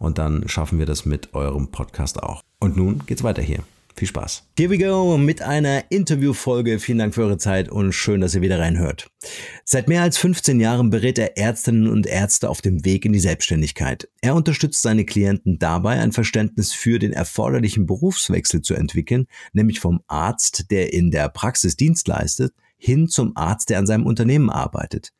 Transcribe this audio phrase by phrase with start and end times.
[0.00, 2.42] und dann schaffen wir das mit eurem Podcast auch.
[2.58, 3.60] Und nun geht's weiter hier.
[3.96, 4.44] Viel Spaß.
[4.56, 6.78] Here we go mit einer Interviewfolge.
[6.78, 9.10] Vielen Dank für eure Zeit und schön, dass ihr wieder reinhört.
[9.64, 13.20] Seit mehr als 15 Jahren berät er Ärztinnen und Ärzte auf dem Weg in die
[13.20, 14.08] Selbstständigkeit.
[14.22, 20.00] Er unterstützt seine Klienten dabei, ein Verständnis für den erforderlichen Berufswechsel zu entwickeln, nämlich vom
[20.06, 25.12] Arzt, der in der Praxis Dienst leistet, hin zum Arzt, der an seinem Unternehmen arbeitet.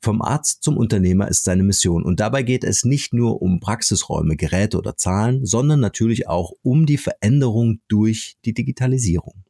[0.00, 2.04] Vom Arzt zum Unternehmer ist seine Mission.
[2.04, 6.86] Und dabei geht es nicht nur um Praxisräume, Geräte oder Zahlen, sondern natürlich auch um
[6.86, 9.44] die Veränderung durch die Digitalisierung.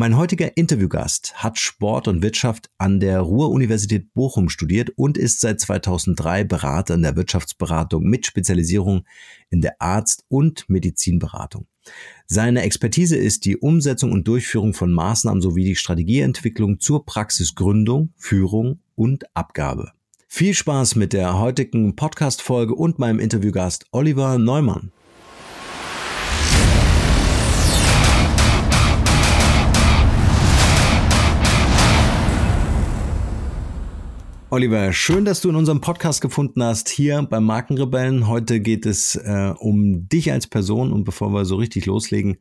[0.00, 5.58] Mein heutiger Interviewgast hat Sport und Wirtschaft an der Ruhr-Universität Bochum studiert und ist seit
[5.58, 9.04] 2003 Berater in der Wirtschaftsberatung mit Spezialisierung
[9.50, 11.66] in der Arzt- und Medizinberatung.
[12.26, 18.80] Seine Expertise ist die Umsetzung und Durchführung von Maßnahmen sowie die Strategieentwicklung zur Praxisgründung, Führung
[18.96, 19.92] und Abgabe.
[20.26, 24.92] Viel Spaß mit der heutigen Podcast-Folge und meinem Interviewgast Oliver Neumann.
[34.50, 38.28] Oliver, schön, dass du in unserem Podcast gefunden hast, hier beim Markenrebellen.
[38.28, 42.38] Heute geht es äh, um dich als Person und bevor wir so richtig loslegen,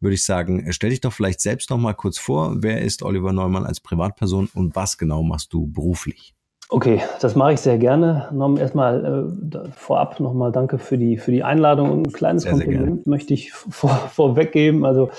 [0.00, 2.54] würde ich sagen, stell dich doch vielleicht selbst noch mal kurz vor.
[2.60, 6.34] Wer ist Oliver Neumann als Privatperson und was genau machst du beruflich?
[6.70, 8.30] Okay, das mache ich sehr gerne.
[8.32, 12.52] Norm, erstmal äh, vorab nochmal danke für die, für die Einladung und ein kleines sehr,
[12.52, 14.86] Kompliment sehr möchte ich vor, vorweg geben.
[14.86, 15.10] Also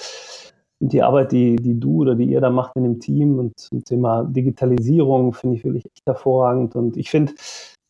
[0.82, 3.84] die Arbeit, die, die du oder die ihr da macht in dem Team und zum
[3.84, 6.76] Thema Digitalisierung finde ich wirklich echt hervorragend.
[6.76, 7.34] Und ich finde,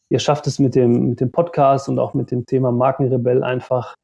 [0.09, 3.95] ihr schafft es mit dem, mit dem Podcast und auch mit dem Thema Markenrebell einfach,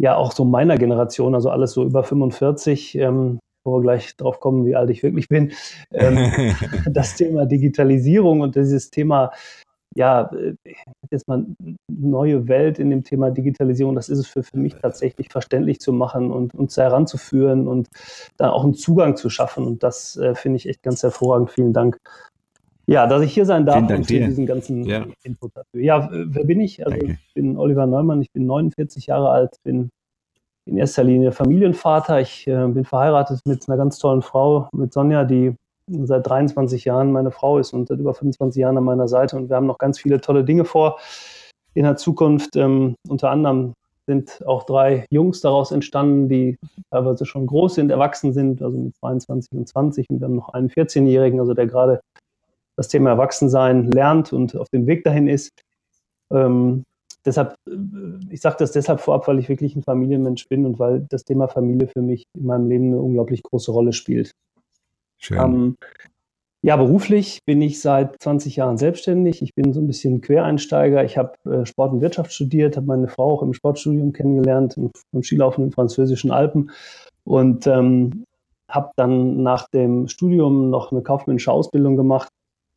[0.00, 4.40] ja, auch so meiner Generation, also alles so über 45, ähm, wo wir gleich drauf
[4.40, 5.52] kommen, wie alt ich wirklich bin,
[5.92, 6.32] ähm,
[6.90, 9.30] das Thema Digitalisierung und dieses Thema
[9.94, 10.54] ja, äh,
[11.10, 11.44] jetzt mal
[11.88, 15.92] neue Welt in dem Thema Digitalisierung, das ist es für, für mich tatsächlich verständlich zu
[15.92, 17.88] machen und uns heranzuführen und
[18.36, 19.64] da auch einen Zugang zu schaffen.
[19.64, 21.50] Und das äh, finde ich echt ganz hervorragend.
[21.50, 21.98] Vielen Dank.
[22.86, 25.06] Ja, dass ich hier sein darf und für diesen ganzen ja.
[25.22, 25.80] Input dafür.
[25.80, 26.84] Ja, wer bin ich?
[26.84, 27.18] Also Danke.
[27.26, 29.90] ich bin Oliver Neumann, ich bin 49 Jahre alt, bin
[30.66, 32.20] in erster Linie Familienvater.
[32.20, 35.54] Ich äh, bin verheiratet mit einer ganz tollen Frau, mit Sonja, die
[36.04, 39.36] seit 23 Jahren meine Frau ist und seit über 25 Jahren an meiner Seite.
[39.36, 40.98] Und wir haben noch ganz viele tolle Dinge vor
[41.74, 42.56] in der Zukunft.
[42.56, 43.74] Ähm, unter anderem
[44.06, 46.58] sind auch drei Jungs daraus entstanden, die
[46.90, 50.10] teilweise schon groß sind, erwachsen sind, also mit 22 und 20.
[50.10, 52.00] Und wir haben noch einen 14-Jährigen, also der gerade
[52.76, 55.50] das Thema Erwachsensein lernt und auf dem Weg dahin ist.
[56.32, 56.84] Ähm,
[57.24, 57.72] deshalb, äh,
[58.30, 61.48] ich sage das deshalb vorab, weil ich wirklich ein Familienmensch bin und weil das Thema
[61.48, 64.32] Familie für mich in meinem Leben eine unglaublich große Rolle spielt.
[65.22, 65.38] Schön.
[65.38, 65.76] Ähm,
[66.64, 69.42] ja, beruflich bin ich seit 20 Jahren selbstständig.
[69.42, 71.04] Ich bin so ein bisschen Quereinsteiger.
[71.04, 75.22] Ich habe äh, Sport und Wirtschaft studiert, habe meine Frau auch im Sportstudium kennengelernt, im
[75.22, 76.70] Skilaufen in den französischen Alpen
[77.24, 78.24] und ähm,
[78.68, 82.28] habe dann nach dem Studium noch eine kaufmännische Ausbildung gemacht.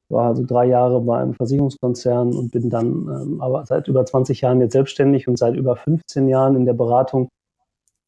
[0.10, 4.42] War also drei Jahre bei einem Versicherungskonzern und bin dann ähm, aber seit über 20
[4.42, 7.30] Jahren jetzt selbstständig und seit über 15 Jahren in der Beratung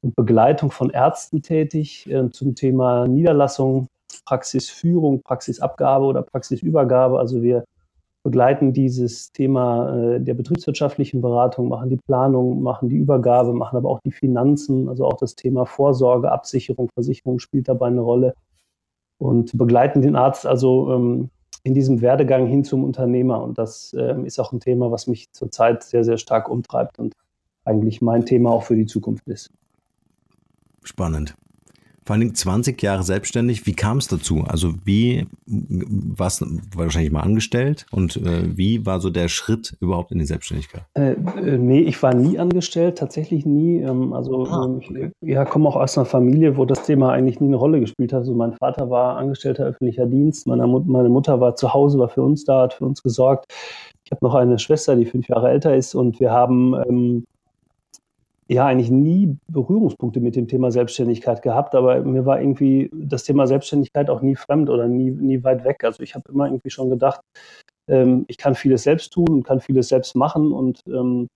[0.02, 3.88] und Begleitung von Ärzten tätig äh, zum Thema Niederlassung,
[4.26, 7.20] Praxisführung, Praxisabgabe oder Praxisübergabe.
[7.20, 7.64] Also wir
[8.24, 13.90] begleiten dieses Thema äh, der betriebswirtschaftlichen Beratung, machen die Planung, machen die Übergabe, machen aber
[13.90, 18.34] auch die Finanzen, also auch das Thema Vorsorge, Absicherung, Versicherung spielt dabei eine Rolle
[19.18, 21.30] und begleiten den Arzt also ähm,
[21.64, 23.42] in diesem Werdegang hin zum Unternehmer.
[23.42, 27.14] Und das ähm, ist auch ein Thema, was mich zurzeit sehr, sehr stark umtreibt und
[27.64, 29.52] eigentlich mein Thema auch für die Zukunft ist.
[30.84, 31.34] Spannend
[32.08, 33.66] vor allen Dingen 20 Jahre selbstständig.
[33.66, 34.46] Wie kam es dazu?
[34.48, 36.48] Also wie warst war
[36.86, 40.84] wahrscheinlich mal angestellt und äh, wie war so der Schritt überhaupt in die Selbstständigkeit?
[40.94, 43.82] Äh, äh, nee, ich war nie angestellt, tatsächlich nie.
[43.82, 44.90] Ähm, also ah, ähm, ich
[45.20, 48.20] ja, komme auch aus einer Familie, wo das Thema eigentlich nie eine Rolle gespielt hat.
[48.20, 52.08] Also mein Vater war angestellter öffentlicher Dienst, meine, Mut meine Mutter war zu Hause, war
[52.08, 53.52] für uns da, hat für uns gesorgt.
[54.06, 57.26] Ich habe noch eine Schwester, die fünf Jahre älter ist und wir haben ähm,
[58.48, 63.48] ja eigentlich nie Berührungspunkte mit dem Thema Selbstständigkeit gehabt, aber mir war irgendwie das Thema
[63.48, 65.84] Selbstständigkeit auch nie fremd oder nie, nie weit weg.
[65.84, 67.22] Also ich habe immer irgendwie schon gedacht,
[67.90, 71.28] ähm, ich kann vieles selbst tun und kann vieles selbst machen und ähm,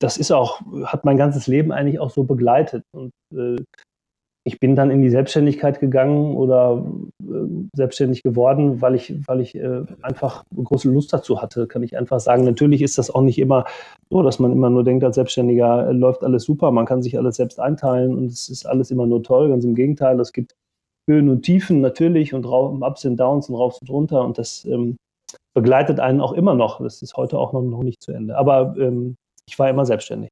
[0.00, 2.82] das ist auch, hat mein ganzes Leben eigentlich auch so begleitet.
[2.92, 3.56] Und äh,
[4.44, 6.84] ich bin dann in die Selbstständigkeit gegangen oder
[7.22, 7.24] äh,
[7.74, 12.20] selbstständig geworden, weil ich, weil ich äh, einfach große Lust dazu hatte, kann ich einfach
[12.20, 12.44] sagen.
[12.44, 13.66] Natürlich ist das auch nicht immer
[14.08, 17.18] so, dass man immer nur denkt, als Selbstständiger äh, läuft alles super, man kann sich
[17.18, 19.50] alles selbst einteilen und es ist alles immer nur toll.
[19.50, 20.54] Ganz im Gegenteil, es gibt
[21.06, 24.96] Höhen und Tiefen natürlich und Ups und Downs und rauf und runter und das ähm,
[25.54, 26.80] begleitet einen auch immer noch.
[26.80, 28.38] Das ist heute auch noch, noch nicht zu Ende.
[28.38, 29.16] Aber ähm,
[29.46, 30.30] ich war immer selbstständig.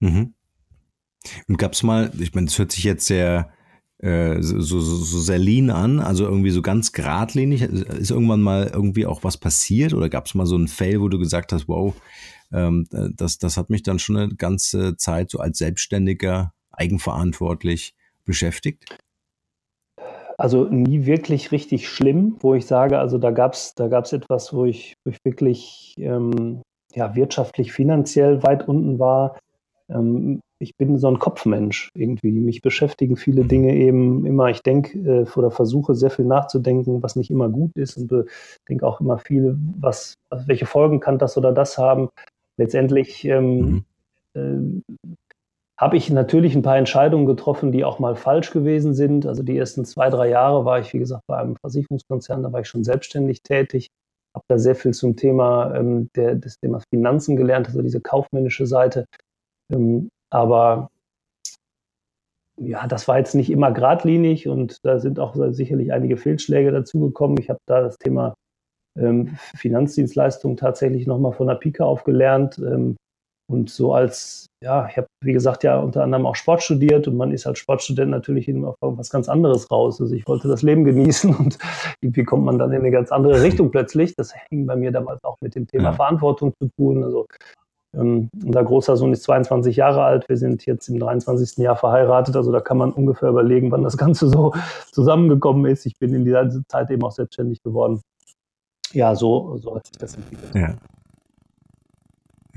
[0.00, 0.34] Mhm.
[1.48, 3.50] Und gab es mal, ich meine, das hört sich jetzt sehr
[3.98, 7.62] äh, so, so, so sehr lean an, also irgendwie so ganz geradlinig.
[7.62, 11.08] Ist irgendwann mal irgendwie auch was passiert oder gab es mal so einen Fail, wo
[11.08, 11.94] du gesagt hast, wow,
[12.52, 17.94] ähm, das, das hat mich dann schon eine ganze Zeit so als Selbstständiger eigenverantwortlich
[18.24, 18.84] beschäftigt?
[20.38, 24.54] Also nie wirklich richtig schlimm, wo ich sage, also da gab es da gab's etwas,
[24.54, 26.62] wo ich, wo ich wirklich ähm,
[26.94, 29.38] ja, wirtschaftlich, finanziell weit unten war.
[29.90, 32.32] Ähm, ich bin so ein Kopfmensch irgendwie.
[32.32, 34.50] Mich beschäftigen viele Dinge eben immer.
[34.50, 38.24] Ich denke äh, oder versuche sehr viel nachzudenken, was nicht immer gut ist und äh,
[38.68, 42.10] denke auch immer viel, was, welche Folgen kann das oder das haben.
[42.58, 43.84] Letztendlich ähm,
[44.34, 44.82] mhm.
[44.84, 44.96] äh,
[45.78, 49.24] habe ich natürlich ein paar Entscheidungen getroffen, die auch mal falsch gewesen sind.
[49.24, 52.60] Also die ersten zwei, drei Jahre war ich, wie gesagt, bei einem Versicherungskonzern, da war
[52.60, 53.88] ich schon selbstständig tätig,
[54.34, 58.66] habe da sehr viel zum Thema ähm, der, des Themas Finanzen gelernt, also diese kaufmännische
[58.66, 59.06] Seite.
[59.72, 60.90] Ähm, aber
[62.60, 67.38] ja, das war jetzt nicht immer geradlinig und da sind auch sicherlich einige Fehlschläge dazugekommen.
[67.38, 68.34] Ich habe da das Thema
[68.98, 72.58] ähm, Finanzdienstleistungen tatsächlich nochmal von der Pike aufgelernt.
[72.58, 72.96] Ähm,
[73.50, 77.16] und so als, ja, ich habe, wie gesagt, ja unter anderem auch Sport studiert und
[77.16, 80.00] man ist als Sportstudent natürlich auf was ganz anderes raus.
[80.00, 81.58] Also ich wollte das Leben genießen und
[82.00, 84.14] irgendwie kommt man dann in eine ganz andere Richtung plötzlich.
[84.14, 85.92] Das hing bei mir damals auch mit dem Thema ja.
[85.94, 87.02] Verantwortung zu tun.
[87.02, 87.26] Also
[87.96, 90.28] ähm, unser großer Sohn ist 22 Jahre alt.
[90.28, 91.58] Wir sind jetzt im 23.
[91.58, 92.36] Jahr verheiratet.
[92.36, 94.54] Also da kann man ungefähr überlegen, wann das Ganze so
[94.92, 95.86] zusammengekommen ist.
[95.86, 98.00] Ich bin in dieser Zeit eben auch selbstständig geworden.
[98.92, 100.54] Ja, so, so hat sich das entwickelt.
[100.54, 100.74] Ja.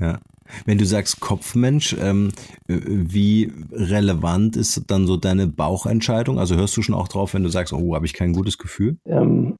[0.00, 0.18] Ja.
[0.66, 2.32] Wenn du sagst Kopfmensch, ähm,
[2.66, 6.38] wie relevant ist dann so deine Bauchentscheidung?
[6.38, 8.98] Also hörst du schon auch drauf, wenn du sagst, oh, habe ich kein gutes Gefühl?
[9.06, 9.56] Ähm,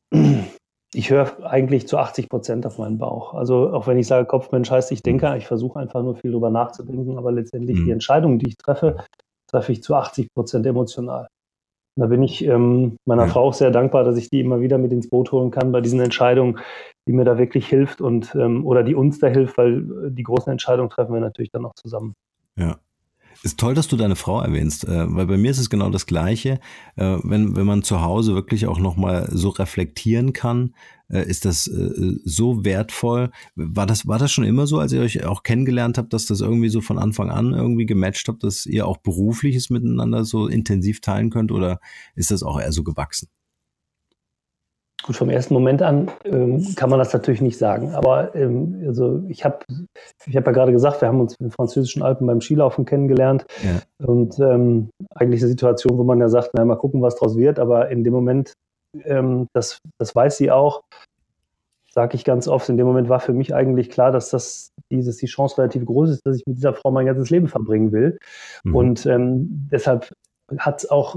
[0.94, 3.34] ich höre eigentlich zu 80 Prozent auf meinen Bauch.
[3.34, 6.50] Also auch wenn ich sage Kopfmensch heißt, ich denke, ich versuche einfach nur viel drüber
[6.50, 7.84] nachzudenken, aber letztendlich mhm.
[7.84, 8.98] die Entscheidungen, die ich treffe,
[9.48, 11.28] treffe ich zu 80 Prozent emotional.
[11.96, 13.28] Und da bin ich ähm, meiner ja.
[13.28, 15.80] Frau auch sehr dankbar, dass ich die immer wieder mit ins Boot holen kann bei
[15.80, 16.58] diesen Entscheidungen,
[17.06, 20.50] die mir da wirklich hilft und ähm, oder die uns da hilft, weil die großen
[20.50, 22.14] Entscheidungen treffen wir natürlich dann auch zusammen.
[22.58, 22.76] Ja.
[23.44, 26.06] Ist toll, dass du deine Frau erwähnst, äh, weil bei mir ist es genau das
[26.06, 26.60] Gleiche.
[26.96, 30.74] Äh, wenn, wenn man zu Hause wirklich auch nochmal so reflektieren kann,
[31.10, 33.30] äh, ist das so wertvoll.
[33.54, 36.40] War das, war das schon immer so, als ihr euch auch kennengelernt habt, dass das
[36.40, 41.02] irgendwie so von Anfang an irgendwie gematcht habt, dass ihr auch berufliches miteinander so intensiv
[41.02, 41.80] teilen könnt oder
[42.14, 43.28] ist das auch eher so gewachsen?
[45.06, 47.90] Gut, vom ersten Moment an ähm, kann man das natürlich nicht sagen.
[47.94, 49.58] Aber ähm, also ich habe
[50.24, 53.44] ich hab ja gerade gesagt, wir haben uns in den französischen Alpen beim Skilaufen kennengelernt.
[53.62, 54.06] Ja.
[54.06, 57.58] Und ähm, eigentlich eine Situation, wo man ja sagt, na, mal gucken, was draus wird.
[57.58, 58.54] Aber in dem Moment,
[59.04, 60.82] ähm, das, das weiß sie auch,
[61.90, 65.18] sage ich ganz oft, in dem Moment war für mich eigentlich klar, dass das dieses,
[65.18, 68.18] die Chance relativ groß ist, dass ich mit dieser Frau mein ganzes Leben verbringen will.
[68.64, 68.74] Mhm.
[68.74, 70.14] Und ähm, deshalb
[70.56, 71.16] hat es auch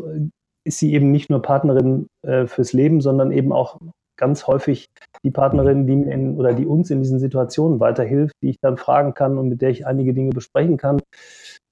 [0.67, 3.77] ist sie eben nicht nur Partnerin äh, fürs Leben, sondern eben auch
[4.17, 4.89] ganz häufig
[5.23, 8.77] die Partnerin, die mir in, oder die uns in diesen Situationen weiterhilft, die ich dann
[8.77, 11.01] fragen kann und mit der ich einige Dinge besprechen kann.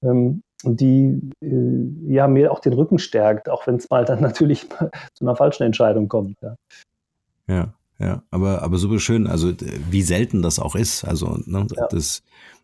[0.04, 4.22] Ähm, und die äh, ja mir auch den Rücken stärkt, auch wenn es mal dann
[4.22, 6.38] natürlich zu einer falschen Entscheidung kommt.
[6.42, 6.56] Ja.
[7.48, 7.74] ja.
[7.98, 9.54] Ja, aber, aber super schön, also
[9.90, 11.06] wie selten das auch ist.
[11.06, 11.88] Also, ne, ja.
[11.90, 12.24] das,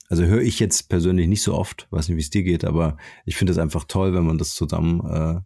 [0.09, 2.97] also höre ich jetzt persönlich nicht so oft, weiß nicht, wie es dir geht, aber
[3.23, 5.39] ich finde es einfach toll, wenn man das zusammen äh,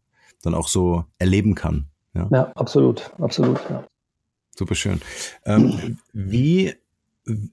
[0.46, 1.88] dann auch so erleben kann.
[2.14, 3.84] Ja, ja absolut, absolut, ja.
[4.58, 5.02] Super schön.
[5.46, 6.74] Ähm, wie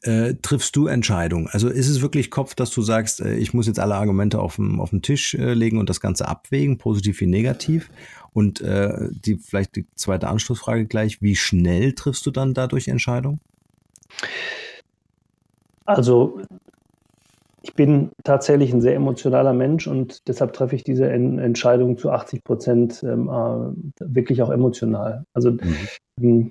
[0.02, 1.48] äh, triffst du Entscheidungen?
[1.50, 4.56] Also ist es wirklich Kopf, dass du sagst, äh, ich muss jetzt alle Argumente auf
[4.56, 7.90] den, auf den Tisch äh, legen und das Ganze abwägen, positiv wie negativ?
[8.32, 13.40] Und äh, die vielleicht die zweite Anschlussfrage gleich, wie schnell triffst du dann dadurch Entscheidungen?
[15.84, 16.40] Also
[17.62, 22.10] ich bin tatsächlich ein sehr emotionaler Mensch und deshalb treffe ich diese en Entscheidung zu
[22.10, 25.24] 80 Prozent ähm, äh, wirklich auch emotional.
[25.32, 25.52] Also
[26.18, 26.50] mhm.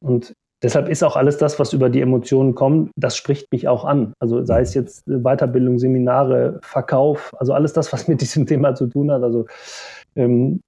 [0.00, 3.84] und deshalb ist auch alles das, was über die Emotionen kommt, das spricht mich auch
[3.84, 4.12] an.
[4.18, 8.86] Also sei es jetzt Weiterbildung, Seminare, Verkauf, also alles das, was mit diesem Thema zu
[8.88, 9.22] tun hat.
[9.22, 9.46] Also
[10.16, 10.60] ähm,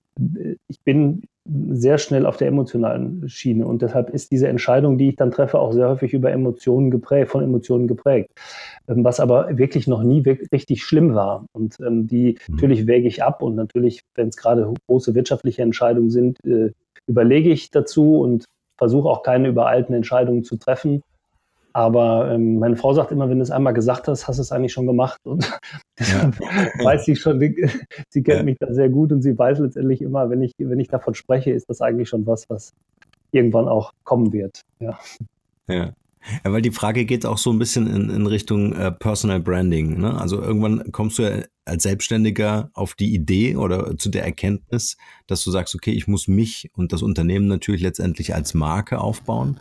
[0.69, 5.17] ich bin sehr schnell auf der emotionalen Schiene und deshalb ist diese Entscheidung, die ich
[5.17, 8.31] dann treffe, auch sehr häufig über Emotionen geprägt, von Emotionen geprägt,
[8.89, 11.47] ähm, was aber wirklich noch nie wirklich richtig schlimm war.
[11.53, 12.55] Und ähm, die mhm.
[12.55, 16.73] natürlich wäge ich ab und natürlich, wenn es gerade große wirtschaftliche Entscheidungen sind, äh,
[17.07, 18.45] überlege ich dazu und
[18.77, 21.03] versuche auch keine übereilten Entscheidungen zu treffen.
[21.73, 24.53] Aber ähm, meine Frau sagt immer, wenn du es einmal gesagt hast, hast du es
[24.53, 25.21] eigentlich schon gemacht.
[25.25, 25.51] Und
[25.99, 26.85] deshalb ja.
[26.85, 28.43] weiß sie schon, sie kennt ja.
[28.43, 31.51] mich da sehr gut und sie weiß letztendlich immer, wenn ich, wenn ich davon spreche,
[31.53, 32.73] ist das eigentlich schon was, was
[33.33, 34.63] irgendwann auch kommen wird.
[34.81, 34.99] Ja.
[35.69, 35.93] ja.
[36.45, 40.01] Ja, weil die Frage geht auch so ein bisschen in, in Richtung äh, Personal Branding.
[40.01, 40.21] Ne?
[40.21, 45.43] Also irgendwann kommst du ja als Selbstständiger auf die Idee oder zu der Erkenntnis, dass
[45.45, 49.61] du sagst, okay, ich muss mich und das Unternehmen natürlich letztendlich als Marke aufbauen.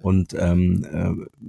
[0.00, 1.44] Und ähm, äh,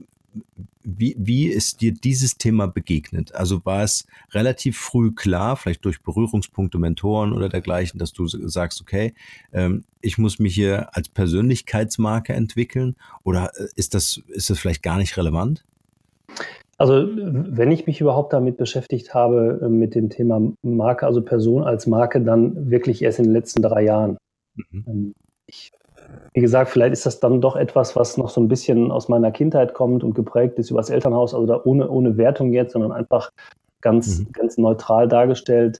[0.89, 3.35] wie, wie ist dir dieses Thema begegnet?
[3.35, 8.79] Also war es relativ früh klar, vielleicht durch Berührungspunkte, Mentoren oder dergleichen, dass du sagst,
[8.81, 9.13] okay,
[9.51, 14.81] ähm, ich muss mich hier als Persönlichkeitsmarke entwickeln oder äh, ist das, ist das vielleicht
[14.81, 15.65] gar nicht relevant?
[16.77, 21.63] Also wenn ich mich überhaupt damit beschäftigt habe, äh, mit dem Thema Marke, also Person
[21.63, 24.17] als Marke, dann wirklich erst in den letzten drei Jahren.
[24.55, 24.85] Mhm.
[24.87, 25.13] Ähm,
[25.47, 25.71] ich
[26.33, 29.31] wie gesagt, vielleicht ist das dann doch etwas, was noch so ein bisschen aus meiner
[29.31, 32.91] Kindheit kommt und geprägt ist über das Elternhaus, also da ohne, ohne Wertung jetzt, sondern
[32.91, 33.31] einfach
[33.81, 34.31] ganz, mhm.
[34.33, 35.79] ganz neutral dargestellt.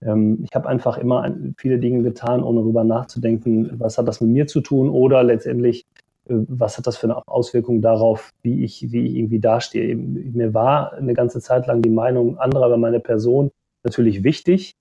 [0.00, 4.30] Ähm, ich habe einfach immer viele Dinge getan, ohne darüber nachzudenken, was hat das mit
[4.30, 5.84] mir zu tun oder letztendlich,
[6.28, 9.94] äh, was hat das für eine Auswirkung darauf, wie ich, wie ich irgendwie dastehe.
[9.94, 13.50] Mir war eine ganze Zeit lang die Meinung anderer über meine Person
[13.84, 14.74] natürlich wichtig.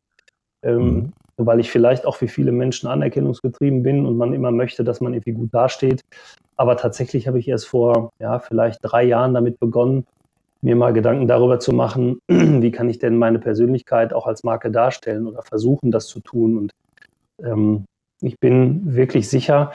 [0.63, 4.84] Ähm, mhm weil ich vielleicht auch wie viele Menschen anerkennungsgetrieben bin und man immer möchte,
[4.84, 6.01] dass man irgendwie gut dasteht.
[6.56, 10.06] Aber tatsächlich habe ich erst vor, ja, vielleicht drei Jahren damit begonnen,
[10.62, 14.72] mir mal Gedanken darüber zu machen, wie kann ich denn meine Persönlichkeit auch als Marke
[14.72, 16.58] darstellen oder versuchen, das zu tun.
[16.58, 16.72] Und
[17.44, 17.86] ähm,
[18.22, 19.72] ich bin wirklich sicher,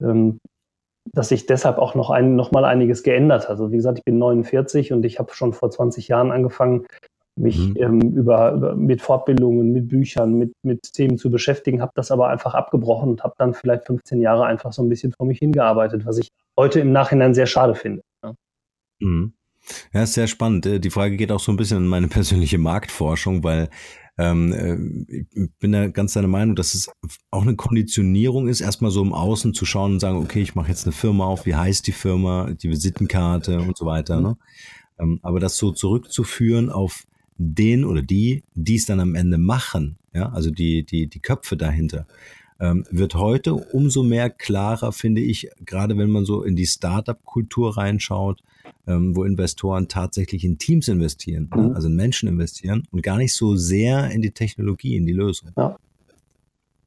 [0.00, 0.38] ähm,
[1.12, 3.50] dass sich deshalb auch noch, ein, noch mal einiges geändert hat.
[3.50, 6.86] Also wie gesagt, ich bin 49 und ich habe schon vor 20 Jahren angefangen,
[7.36, 7.76] mich mhm.
[7.76, 12.28] ähm, über, über, mit Fortbildungen, mit Büchern, mit, mit Themen zu beschäftigen, habe das aber
[12.28, 16.06] einfach abgebrochen und habe dann vielleicht 15 Jahre einfach so ein bisschen vor mich hingearbeitet,
[16.06, 18.02] was ich heute im Nachhinein sehr schade finde.
[18.22, 18.34] Ja.
[19.00, 19.32] Mhm.
[19.92, 20.66] Ja, ist sehr spannend.
[20.66, 23.68] Äh, die Frage geht auch so ein bisschen in meine persönliche Marktforschung, weil
[24.18, 26.90] ähm, äh, ich bin da ganz deiner Meinung, dass es
[27.30, 30.68] auch eine Konditionierung ist, erstmal so im Außen zu schauen und sagen, okay, ich mache
[30.68, 34.20] jetzt eine Firma auf, wie heißt die Firma, die Visitenkarte und so weiter.
[34.20, 34.38] Ne?
[34.98, 37.04] Ähm, aber das so zurückzuführen auf
[37.38, 41.56] den oder die, die es dann am Ende machen, ja, also die, die, die Köpfe
[41.56, 42.06] dahinter,
[42.58, 47.76] ähm, wird heute umso mehr klarer, finde ich, gerade wenn man so in die Startup-Kultur
[47.76, 48.42] reinschaut,
[48.86, 51.60] ähm, wo Investoren tatsächlich in Teams investieren, ne?
[51.60, 51.68] mhm.
[51.68, 51.74] ne?
[51.74, 55.50] also in Menschen investieren und gar nicht so sehr in die Technologie, in die Lösung.
[55.56, 55.76] Ja.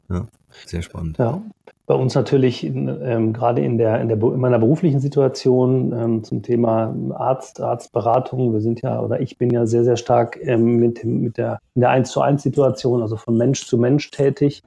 [0.09, 0.27] ja
[0.65, 1.17] sehr spannend.
[1.19, 1.43] Ja,
[1.89, 6.43] bei uns natürlich ähm, gerade in, der, in, der, in meiner beruflichen Situation ähm, zum
[6.43, 8.53] Thema Arzt, Arztberatung.
[8.53, 11.57] Wir sind ja, oder ich bin ja sehr, sehr stark ähm, mit, dem, mit der,
[11.73, 14.61] in der 1 zu 1 Situation, also von Mensch zu Mensch tätig.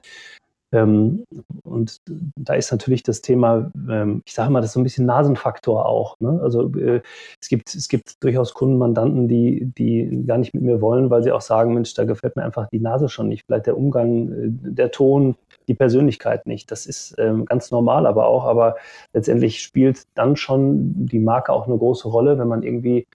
[0.73, 1.25] Ähm,
[1.63, 2.01] und
[2.35, 5.85] da ist natürlich das Thema, ähm, ich sage mal, das ist so ein bisschen Nasenfaktor
[5.85, 6.19] auch.
[6.19, 6.39] Ne?
[6.41, 7.01] Also äh,
[7.39, 11.21] es, gibt, es gibt durchaus Kunden, Mandanten, die, die gar nicht mit mir wollen, weil
[11.21, 13.45] sie auch sagen, Mensch, da gefällt mir einfach die Nase schon nicht.
[13.45, 15.35] Vielleicht der Umgang, äh, der Ton,
[15.67, 16.71] die Persönlichkeit nicht.
[16.71, 18.75] Das ist ähm, ganz normal aber auch, aber
[19.13, 23.05] letztendlich spielt dann schon die Marke auch eine große Rolle, wenn man irgendwie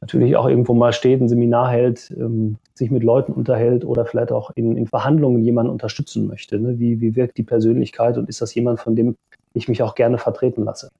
[0.00, 4.32] natürlich auch irgendwo mal steht, ein Seminar hält, ähm, sich mit Leuten unterhält oder vielleicht
[4.32, 6.58] auch in, in Verhandlungen jemanden unterstützen möchte.
[6.58, 6.78] Ne?
[6.78, 9.16] Wie, wie wirkt die Persönlichkeit und ist das jemand, von dem
[9.52, 10.90] ich mich auch gerne vertreten lasse?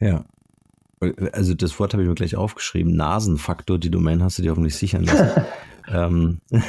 [0.00, 0.24] Ja.
[1.32, 2.96] Also das Wort habe ich mir gleich aufgeschrieben.
[2.96, 5.30] Nasenfaktor, die Domain hast du dir hoffentlich sichern lassen.
[5.88, 6.38] ähm,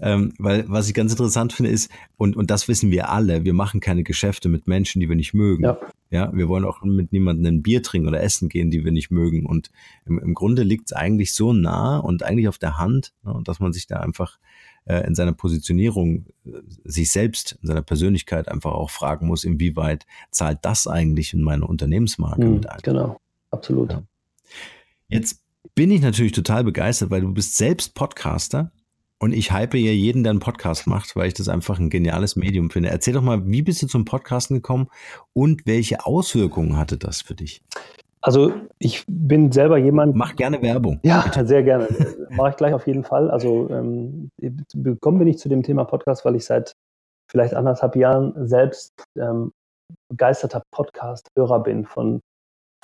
[0.00, 3.52] ähm, weil was ich ganz interessant finde ist, und, und das wissen wir alle, wir
[3.52, 5.64] machen keine Geschäfte mit Menschen, die wir nicht mögen.
[5.64, 5.78] Ja.
[6.10, 9.10] ja wir wollen auch mit niemandem ein Bier trinken oder essen gehen, die wir nicht
[9.10, 9.44] mögen.
[9.44, 9.70] Und
[10.06, 13.60] im, im Grunde liegt es eigentlich so nah und eigentlich auf der Hand, ne, dass
[13.60, 14.38] man sich da einfach
[14.86, 16.50] äh, in seiner Positionierung äh,
[16.84, 21.66] sich selbst, in seiner Persönlichkeit einfach auch fragen muss, inwieweit zahlt das eigentlich in meine
[21.66, 22.80] Unternehmensmarke mhm, mit ein.
[22.82, 23.92] Genau, absolut.
[23.92, 24.02] Ja.
[25.08, 25.42] Jetzt
[25.74, 28.72] bin ich natürlich total begeistert, weil du bist selbst Podcaster
[29.18, 32.36] und ich hype ja jeden, der einen Podcast macht, weil ich das einfach ein geniales
[32.36, 32.90] Medium finde.
[32.90, 34.88] Erzähl doch mal, wie bist du zum Podcasten gekommen
[35.32, 37.62] und welche Auswirkungen hatte das für dich?
[38.26, 40.16] Also ich bin selber jemand.
[40.16, 40.98] Mach gerne Werbung.
[41.04, 41.46] Ja, bitte.
[41.46, 41.86] sehr gerne.
[42.30, 43.30] Mache ich gleich auf jeden Fall.
[43.30, 44.30] Also ähm,
[44.74, 46.72] gekommen bin ich zu dem Thema Podcast, weil ich seit
[47.30, 49.52] vielleicht anderthalb Jahren selbst ähm,
[50.10, 52.20] begeisterter Podcast-Hörer bin von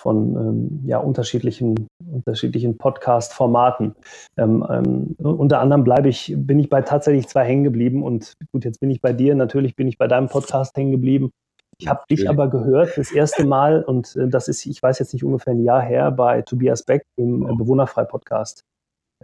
[0.00, 3.94] von ähm, ja, unterschiedlichen, unterschiedlichen Podcast-Formaten.
[4.36, 8.64] Ähm, ähm, unter anderem bleibe ich, bin ich bei tatsächlich zwei hängen geblieben und gut,
[8.64, 11.30] jetzt bin ich bei dir, natürlich bin ich bei deinem Podcast hängen geblieben.
[11.78, 15.12] Ich habe dich aber gehört das erste Mal und äh, das ist, ich weiß jetzt
[15.12, 18.64] nicht ungefähr ein Jahr her, bei Tobias Beck im äh, Bewohnerfrei-Podcast.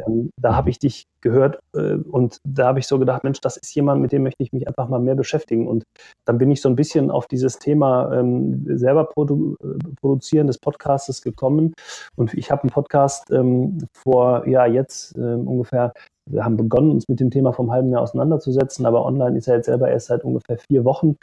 [0.06, 3.56] Ähm, da habe ich dich gehört äh, und da habe ich so gedacht, Mensch, das
[3.56, 5.66] ist jemand, mit dem möchte ich mich einfach mal mehr beschäftigen.
[5.66, 5.84] Und
[6.24, 10.58] dann bin ich so ein bisschen auf dieses Thema ähm, selber produ äh, produzieren des
[10.58, 11.74] Podcastes gekommen.
[12.16, 15.92] Und ich habe einen Podcast ähm, vor, ja, jetzt ähm, ungefähr
[16.30, 19.56] wir haben begonnen, uns mit dem Thema vom halben Jahr auseinanderzusetzen, aber online ist er
[19.56, 21.16] jetzt selber erst seit ungefähr vier Wochen.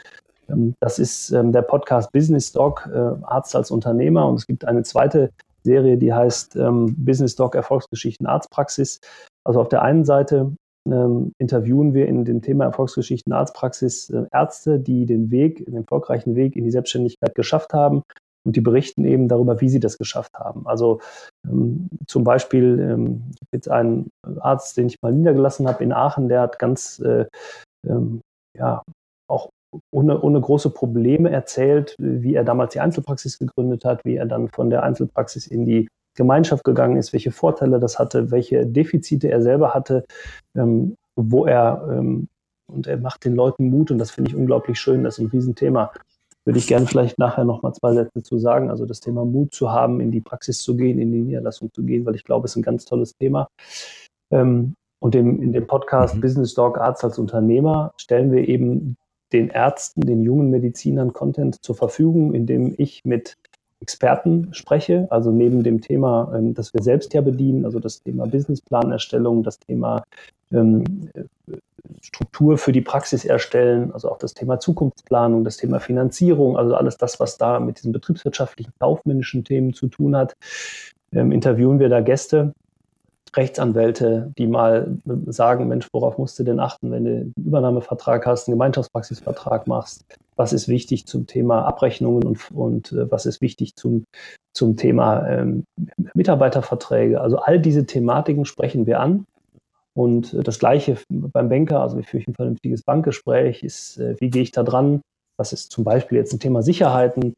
[0.48, 4.28] Ähm, das ist ähm, der Podcast Business Doc, äh, Arzt als Unternehmer.
[4.28, 5.30] Und es gibt eine zweite
[5.64, 9.00] Serie, die heißt ähm, Business Doc Erfolgsgeschichten Arztpraxis.
[9.44, 10.52] Also auf der einen Seite
[11.38, 16.54] interviewen wir in dem Thema Erfolgsgeschichten Arztpraxis äh, Ärzte, die den Weg, den erfolgreichen Weg
[16.54, 18.02] in die Selbstständigkeit geschafft haben
[18.46, 20.66] und die berichten eben darüber, wie sie das geschafft haben.
[20.66, 21.00] Also
[21.44, 26.42] ähm, zum Beispiel ähm, jetzt einen Arzt, den ich mal niedergelassen habe in Aachen, der
[26.42, 27.26] hat ganz äh,
[27.84, 28.20] ähm,
[28.56, 28.82] ja
[29.90, 34.48] ohne, ohne große Probleme erzählt, wie er damals die Einzelpraxis gegründet hat, wie er dann
[34.48, 39.42] von der Einzelpraxis in die Gemeinschaft gegangen ist, welche Vorteile das hatte, welche Defizite er
[39.42, 40.04] selber hatte,
[40.54, 42.28] ähm, wo er ähm,
[42.68, 45.30] und er macht den Leuten Mut und das finde ich unglaublich schön, das ist ein
[45.30, 45.92] Riesenthema.
[46.44, 48.70] Würde ich gerne vielleicht nachher noch mal zwei Sätze zu sagen.
[48.70, 51.82] Also das Thema Mut zu haben, in die Praxis zu gehen, in die Niederlassung zu
[51.82, 53.48] gehen, weil ich glaube, es ist ein ganz tolles Thema.
[54.32, 56.20] Ähm, und im, in dem Podcast mhm.
[56.20, 58.96] Business Dog Arzt als Unternehmer stellen wir eben
[59.32, 63.36] den Ärzten, den jungen Medizinern Content zur Verfügung, indem ich mit
[63.80, 68.26] Experten spreche, also neben dem Thema, ähm, das wir selbst ja bedienen, also das Thema
[68.26, 70.02] Businessplanerstellung, das Thema
[70.50, 71.10] ähm,
[72.00, 76.96] Struktur für die Praxis erstellen, also auch das Thema Zukunftsplanung, das Thema Finanzierung, also alles
[76.96, 80.34] das, was da mit diesen betriebswirtschaftlichen, kaufmännischen Themen zu tun hat,
[81.12, 82.54] ähm, interviewen wir da Gäste
[83.34, 88.48] Rechtsanwälte, die mal sagen, Mensch, worauf musst du denn achten, wenn du einen Übernahmevertrag hast,
[88.48, 90.04] einen Gemeinschaftspraxisvertrag machst?
[90.36, 94.04] Was ist wichtig zum Thema Abrechnungen und, und äh, was ist wichtig zum,
[94.54, 95.64] zum Thema ähm,
[96.14, 97.20] Mitarbeiterverträge?
[97.20, 99.26] Also all diese Thematiken sprechen wir an.
[99.94, 104.14] Und äh, das Gleiche beim Banker, also wie führe ich ein vernünftiges Bankgespräch, ist, äh,
[104.20, 105.00] wie gehe ich da dran?
[105.38, 107.34] Was ist zum Beispiel jetzt ein Thema Sicherheiten?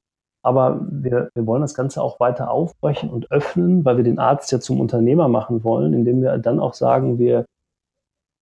[0.49, 4.51] Aber wir, wir wollen das Ganze auch weiter aufbrechen und öffnen, weil wir den Arzt
[4.51, 7.45] ja zum Unternehmer machen wollen, indem wir dann auch sagen, wir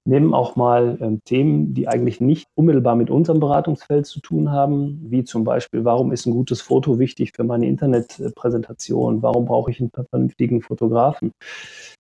[0.07, 5.01] nehmen auch mal ähm, Themen, die eigentlich nicht unmittelbar mit unserem Beratungsfeld zu tun haben,
[5.11, 9.81] wie zum Beispiel, warum ist ein gutes Foto wichtig für meine Internetpräsentation, warum brauche ich
[9.81, 11.33] einen vernünftigen Fotografen.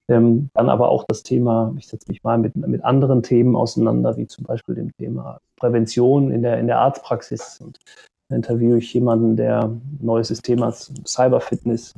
[0.09, 4.17] Ähm, dann aber auch das Thema, ich setze mich mal mit, mit anderen Themen auseinander,
[4.17, 7.81] wie zum Beispiel dem Thema Prävention in der, in der Arztpraxis und
[8.29, 11.95] interviewe ich jemanden, der neues System hat, Cyberfitness.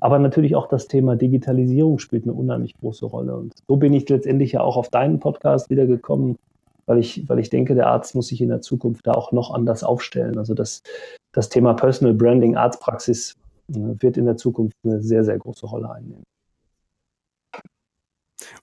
[0.00, 3.36] Aber natürlich auch das Thema Digitalisierung spielt eine unheimlich große Rolle.
[3.36, 6.36] Und so bin ich letztendlich ja auch auf deinen Podcast wiedergekommen,
[6.86, 9.52] weil ich, weil ich denke, der Arzt muss sich in der Zukunft da auch noch
[9.52, 10.38] anders aufstellen.
[10.38, 10.82] Also das,
[11.32, 13.36] das Thema Personal Branding, Arztpraxis
[13.70, 16.24] äh, wird in der Zukunft eine sehr, sehr große Rolle einnehmen.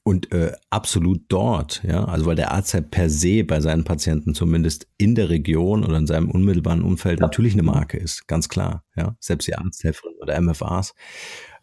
[0.04, 4.34] Und äh, absolut dort, ja, also weil der Arzt halt per se bei seinen Patienten
[4.34, 7.26] zumindest in der Region oder in seinem unmittelbaren Umfeld ja.
[7.26, 10.94] natürlich eine Marke ist, ganz klar, ja, selbst die Arzthelferin oder MFAs.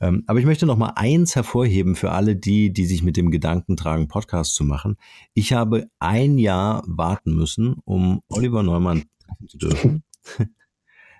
[0.00, 3.30] Ähm, aber ich möchte noch mal eins hervorheben für alle die, die sich mit dem
[3.30, 4.96] Gedanken tragen, Podcast zu machen.
[5.34, 10.04] Ich habe ein Jahr warten müssen, um Oliver Neumann treffen zu dürfen.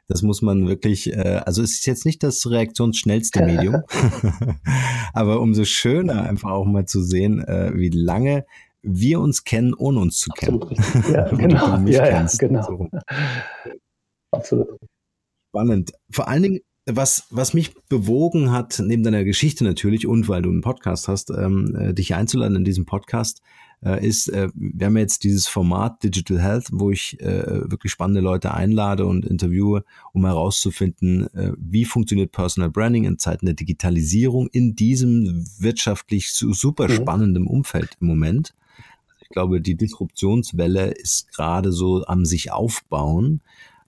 [0.09, 3.83] Das muss man wirklich, äh, also es ist jetzt nicht das reaktionsschnellste Medium,
[5.13, 8.47] aber umso schöner einfach auch mal zu sehen, äh, wie lange
[8.83, 10.63] wir uns kennen, ohne uns zu kennen.
[10.63, 11.79] Absolut ja, genau.
[11.87, 12.63] ja, ja, genau.
[12.63, 12.89] So.
[14.31, 14.69] Absolut.
[15.51, 15.93] Spannend.
[16.11, 20.49] Vor allen Dingen was, was mich bewogen hat, neben deiner Geschichte natürlich und weil du
[20.49, 23.43] einen Podcast hast, ähm, äh, dich einzuladen in diesem Podcast,
[23.81, 28.53] ist, äh, wir haben jetzt dieses Format Digital Health, wo ich äh, wirklich spannende Leute
[28.53, 34.75] einlade und interviewe, um herauszufinden, äh, wie funktioniert Personal Branding in Zeiten der Digitalisierung in
[34.75, 36.93] diesem wirtschaftlich super mhm.
[36.93, 38.55] spannenden Umfeld im Moment.
[39.21, 43.43] Ich glaube, die Disruptionswelle ist gerade so am sich aufbauen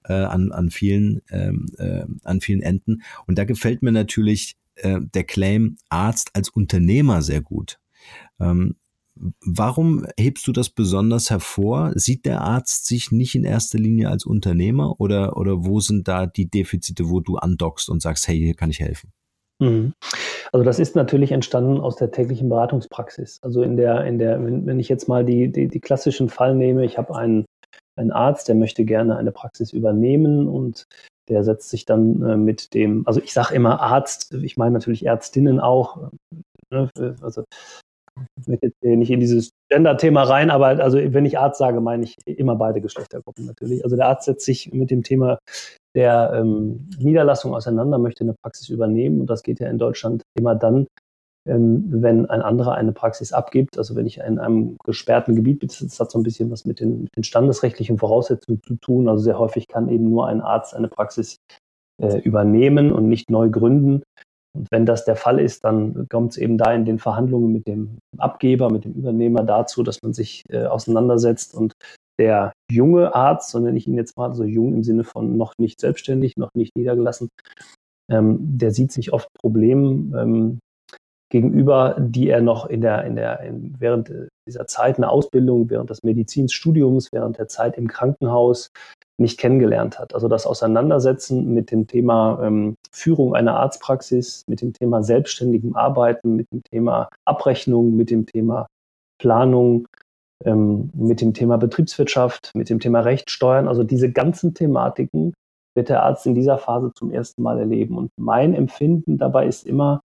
[0.05, 3.03] äh, an, an, vielen, ähm, äh, an vielen Enden.
[3.27, 7.81] Und da gefällt mir natürlich äh, der Claim Arzt als Unternehmer sehr gut.
[8.39, 8.77] Ähm,
[9.45, 11.93] Warum hebst du das besonders hervor?
[11.95, 16.27] Sieht der Arzt sich nicht in erster Linie als Unternehmer oder, oder wo sind da
[16.27, 19.13] die Defizite, wo du andockst und sagst, hey, hier kann ich helfen?
[19.61, 19.93] Mhm.
[20.53, 23.39] Also das ist natürlich entstanden aus der täglichen Beratungspraxis.
[23.43, 26.85] Also in der, in der, wenn, ich jetzt mal die, die, die klassischen Fall nehme,
[26.85, 27.45] ich habe einen,
[27.97, 30.85] einen Arzt, der möchte gerne eine Praxis übernehmen und
[31.29, 35.07] der setzt sich dann äh, mit dem, also ich sage immer Arzt, ich meine natürlich
[35.07, 36.11] Ärztinnen auch,
[36.73, 37.45] ne, also
[38.41, 42.05] ich möchte jetzt nicht in dieses Gender-Thema rein, aber also wenn ich Arzt sage, meine
[42.05, 43.85] ich immer beide Geschlechtergruppen natürlich.
[43.85, 45.39] Also der Arzt setzt sich mit dem Thema
[45.95, 50.55] der ähm, Niederlassung auseinander, möchte eine Praxis übernehmen und das geht ja in Deutschland immer
[50.55, 50.87] dann,
[51.49, 53.79] ähm, wenn ein anderer eine Praxis abgibt.
[53.79, 56.81] Also wenn ich in einem gesperrten Gebiet bin, das hat so ein bisschen was mit
[56.81, 59.09] den, mit den standesrechtlichen Voraussetzungen zu tun.
[59.09, 61.39] Also sehr häufig kann eben nur ein Arzt eine Praxis
[62.01, 64.03] äh, übernehmen und nicht neu gründen.
[64.53, 67.67] Und wenn das der Fall ist, dann kommt es eben da in den Verhandlungen mit
[67.67, 71.55] dem Abgeber, mit dem Übernehmer dazu, dass man sich äh, auseinandersetzt.
[71.55, 71.75] Und
[72.19, 75.55] der junge Arzt, so nenne ich ihn jetzt mal, so jung im Sinne von noch
[75.59, 77.29] nicht selbstständig, noch nicht niedergelassen,
[78.11, 80.59] ähm, der sieht sich oft Problemen ähm,
[81.31, 84.13] gegenüber, die er noch in der, in der, in, während
[84.49, 88.71] dieser Zeit eine Ausbildung, während des Medizinstudiums, während der Zeit im Krankenhaus
[89.21, 90.15] nicht kennengelernt hat.
[90.15, 96.37] Also das Auseinandersetzen mit dem Thema ähm, Führung einer Arztpraxis, mit dem Thema selbstständigem Arbeiten,
[96.37, 98.67] mit dem Thema Abrechnung, mit dem Thema
[99.19, 99.87] Planung,
[100.45, 103.69] ähm, mit dem Thema Betriebswirtschaft, mit dem Thema Rechtssteuern.
[103.69, 105.35] Also diese ganzen Thematiken
[105.77, 107.99] wird der Arzt in dieser Phase zum ersten Mal erleben.
[107.99, 110.01] Und mein Empfinden dabei ist immer,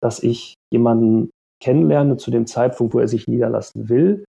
[0.00, 1.30] dass ich jemanden
[1.60, 4.24] kennenlerne zu dem Zeitpunkt, wo er sich niederlassen will,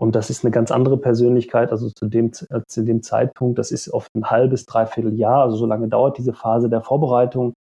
[0.00, 3.92] und das ist eine ganz andere Persönlichkeit, also zu dem, zu dem Zeitpunkt, das ist
[3.92, 7.52] oft ein halbes, dreiviertel Jahr, also so lange dauert diese Phase der Vorbereitung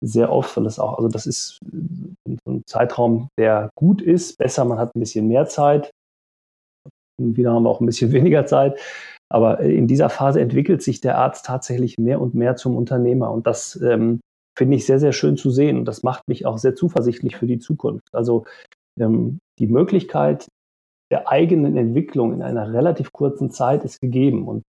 [0.00, 4.64] sehr oft, weil das auch, also das ist äh, ein Zeitraum, der gut ist, besser,
[4.64, 5.90] man hat ein bisschen mehr Zeit.
[7.20, 8.78] Und wieder haben wir auch ein bisschen weniger Zeit.
[9.28, 13.32] Aber in dieser Phase entwickelt sich der Arzt tatsächlich mehr und mehr zum Unternehmer.
[13.32, 14.20] Und das ähm,
[14.56, 15.76] finde ich sehr, sehr schön zu sehen.
[15.76, 18.08] Und das macht mich auch sehr zuversichtlich für die Zukunft.
[18.12, 18.44] Also
[18.98, 20.46] ähm, die Möglichkeit,
[21.10, 24.46] der eigenen Entwicklung in einer relativ kurzen Zeit ist gegeben.
[24.46, 24.62] Und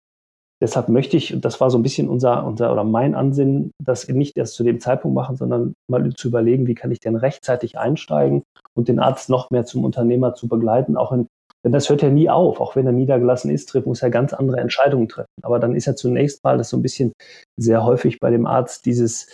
[0.62, 4.08] deshalb möchte ich, und das war so ein bisschen unser, unser oder mein Ansinnen, das
[4.08, 7.78] nicht erst zu dem Zeitpunkt machen, sondern mal zu überlegen, wie kann ich denn rechtzeitig
[7.78, 11.28] einsteigen und den Arzt noch mehr zum Unternehmer zu begleiten, auch in
[11.64, 12.60] denn das hört ja nie auf.
[12.60, 15.30] Auch wenn er niedergelassen ist, muss er ganz andere Entscheidungen treffen.
[15.44, 17.14] Aber dann ist ja zunächst mal das so ein bisschen
[17.58, 19.28] sehr häufig bei dem Arzt dieses,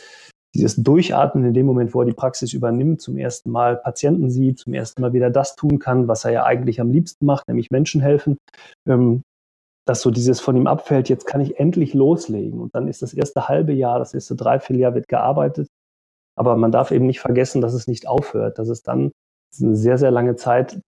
[0.58, 4.60] dieses Durchatmen in dem Moment, wo er die Praxis übernimmt, zum ersten Mal Patienten sieht,
[4.60, 7.70] zum ersten Mal wieder das tun kann, was er ja eigentlich am liebsten macht, nämlich
[7.70, 8.38] Menschen helfen,
[8.88, 9.24] ähm,
[9.86, 12.60] dass so dieses von ihm abfällt, jetzt kann ich endlich loslegen.
[12.60, 15.70] Und dann ist das erste halbe Jahr, das erste Dreivierteljahr wird gearbeitet.
[16.36, 19.12] Aber man darf eben nicht vergessen, dass es nicht aufhört, dass es dann
[19.62, 20.82] eine sehr, sehr lange Zeit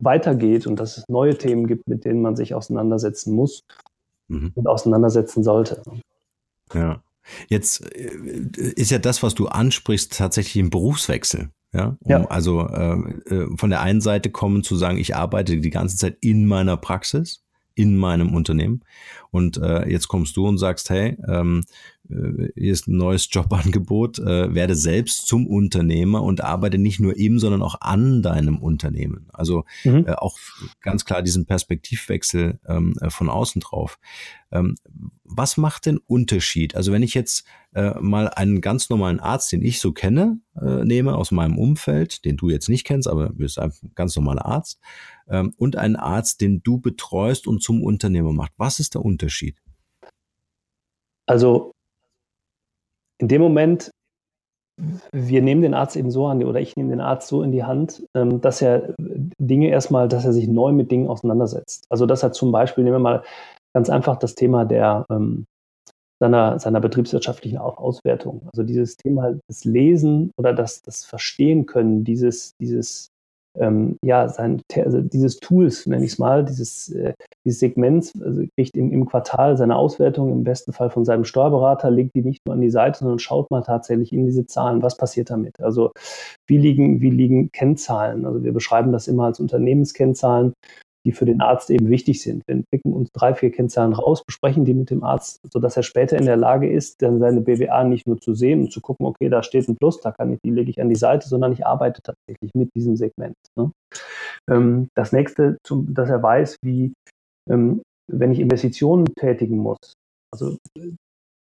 [0.00, 3.62] weitergeht und dass es neue Themen gibt, mit denen man sich auseinandersetzen muss
[4.28, 4.52] mhm.
[4.54, 5.82] und auseinandersetzen sollte.
[6.72, 7.02] Ja.
[7.48, 8.10] Jetzt äh,
[8.76, 11.50] ist ja das, was du ansprichst, tatsächlich ein Berufswechsel.
[11.72, 12.24] Ja, um ja.
[12.24, 12.96] also äh,
[13.32, 16.76] äh, von der einen Seite kommen zu sagen, ich arbeite die ganze Zeit in meiner
[16.76, 18.82] Praxis, in meinem Unternehmen.
[19.30, 21.62] Und äh, jetzt kommst du und sagst, hey, ähm,
[21.99, 27.16] äh, hier ist ein neues Jobangebot, äh, werde selbst zum Unternehmer und arbeite nicht nur
[27.16, 29.28] im, sondern auch an deinem Unternehmen.
[29.32, 30.06] Also mhm.
[30.06, 30.38] äh, auch
[30.80, 33.98] ganz klar diesen Perspektivwechsel ähm, äh, von außen drauf.
[34.52, 34.74] Ähm,
[35.24, 36.74] was macht den Unterschied?
[36.74, 40.84] Also wenn ich jetzt äh, mal einen ganz normalen Arzt, den ich so kenne, äh,
[40.84, 44.46] nehme aus meinem Umfeld, den du jetzt nicht kennst, aber du bist ein ganz normaler
[44.46, 44.80] Arzt,
[45.28, 48.52] ähm, und einen Arzt, den du betreust und zum Unternehmer macht.
[48.56, 49.56] Was ist der Unterschied?
[51.26, 51.72] Also
[53.20, 53.90] in dem Moment,
[55.12, 57.64] wir nehmen den Arzt eben so an, oder ich nehme den Arzt so in die
[57.64, 61.84] Hand, ähm, dass er Dinge erstmal, dass er sich neu mit Dingen auseinandersetzt.
[61.90, 63.22] Also dass er zum Beispiel, nehmen wir mal
[63.74, 65.44] ganz einfach das Thema der ähm,
[66.18, 68.42] seiner, seiner betriebswirtschaftlichen Auswertung.
[68.52, 73.09] Also dieses Thema des Lesen oder das, das Verstehen können, dieses, dieses
[73.58, 78.44] ähm, ja, sein, also dieses Tools, nenne ich es mal, dieses, äh, dieses Segments, also
[78.56, 82.40] kriegt im, im Quartal seine Auswertung im besten Fall von seinem Steuerberater, legt die nicht
[82.46, 85.60] nur an die Seite, sondern schaut mal tatsächlich in diese Zahlen, was passiert damit.
[85.60, 85.90] Also
[86.46, 88.24] wie liegen, wie liegen Kennzahlen?
[88.24, 90.52] Also wir beschreiben das immer als Unternehmenskennzahlen
[91.06, 92.42] die für den Arzt eben wichtig sind.
[92.46, 96.18] Wir picken uns drei, vier Kennzahlen raus, besprechen die mit dem Arzt, sodass er später
[96.18, 99.28] in der Lage ist, dann seine BWA nicht nur zu sehen und zu gucken, okay,
[99.28, 101.66] da steht ein Plus, da kann ich, die lege ich an die Seite, sondern ich
[101.66, 103.36] arbeite tatsächlich mit diesem Segment.
[103.56, 103.70] Ne?
[104.50, 106.92] Ähm, das nächste, zum, dass er weiß, wie,
[107.48, 109.94] ähm, wenn ich Investitionen tätigen muss,
[110.32, 110.56] also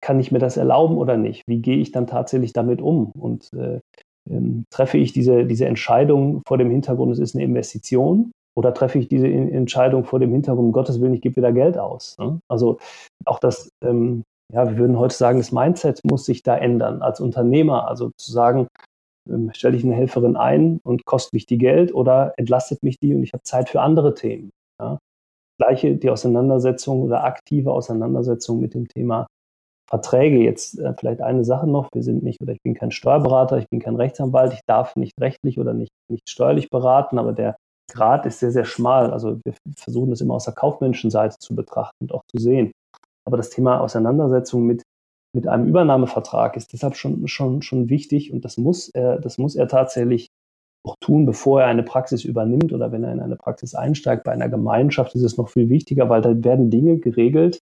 [0.04, 1.44] kann ich mir das erlauben oder nicht?
[1.48, 3.12] Wie gehe ich dann tatsächlich damit um?
[3.12, 3.80] Und äh,
[4.30, 9.00] ähm, treffe ich diese, diese Entscheidung vor dem Hintergrund, es ist eine Investition oder treffe
[9.00, 12.18] ich diese Entscheidung vor dem Hintergrund, um Gottes Willen, ich gebe wieder Geld aus?
[12.20, 12.40] Ne?
[12.50, 12.80] Also
[13.26, 17.20] auch das, ähm, ja, wir würden heute sagen, das Mindset muss sich da ändern als
[17.22, 17.88] Unternehmer.
[17.88, 18.68] Also zu sagen,
[19.30, 23.14] ähm, stelle ich eine Helferin ein und kostet mich die Geld oder entlastet mich die
[23.14, 24.52] und ich habe Zeit für andere Themen.
[24.80, 25.00] Ja?
[25.60, 29.28] Gleiche die Auseinandersetzung oder aktive Auseinandersetzung mit dem Thema
[29.90, 30.40] Verträge.
[30.40, 33.70] Jetzt äh, vielleicht eine Sache noch, wir sind nicht oder ich bin kein Steuerberater, ich
[33.70, 37.58] bin kein Rechtsanwalt, ich darf nicht rechtlich oder nicht, nicht steuerlich beraten, aber der
[37.92, 39.12] Grad ist sehr, sehr schmal.
[39.12, 42.72] Also wir versuchen das immer aus der kaufmännischen Seite zu betrachten und auch zu sehen.
[43.26, 44.84] Aber das Thema Auseinandersetzung mit,
[45.36, 49.56] mit einem Übernahmevertrag ist deshalb schon, schon, schon wichtig und das muss er, das muss
[49.56, 50.28] er tatsächlich
[50.84, 54.24] auch tun, bevor er eine Praxis übernimmt oder wenn er in eine Praxis einsteigt.
[54.24, 57.60] Bei einer Gemeinschaft ist es noch viel wichtiger, weil da werden Dinge geregelt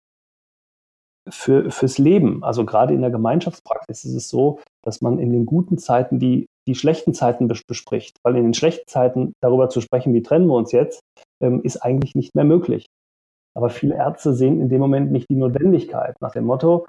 [1.28, 2.42] für, fürs Leben.
[2.42, 6.46] Also gerade in der Gemeinschaftspraxis ist es so, dass man in den guten Zeiten die
[6.66, 8.16] die schlechten Zeiten bespricht.
[8.22, 11.00] Weil in den schlechten Zeiten darüber zu sprechen, wie trennen wir uns jetzt,
[11.42, 12.86] ähm, ist eigentlich nicht mehr möglich.
[13.56, 16.16] Aber viele Ärzte sehen in dem Moment nicht die Notwendigkeit.
[16.20, 16.86] Nach dem Motto,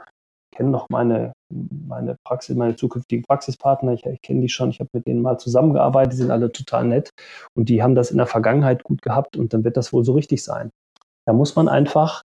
[0.52, 4.80] ich kenne noch meine, meine Praxis, meine zukünftigen Praxispartner, ich, ich kenne die schon, ich
[4.80, 7.10] habe mit denen mal zusammengearbeitet, die sind alle total nett
[7.56, 10.14] und die haben das in der Vergangenheit gut gehabt und dann wird das wohl so
[10.14, 10.72] richtig sein.
[11.28, 12.24] Da muss man einfach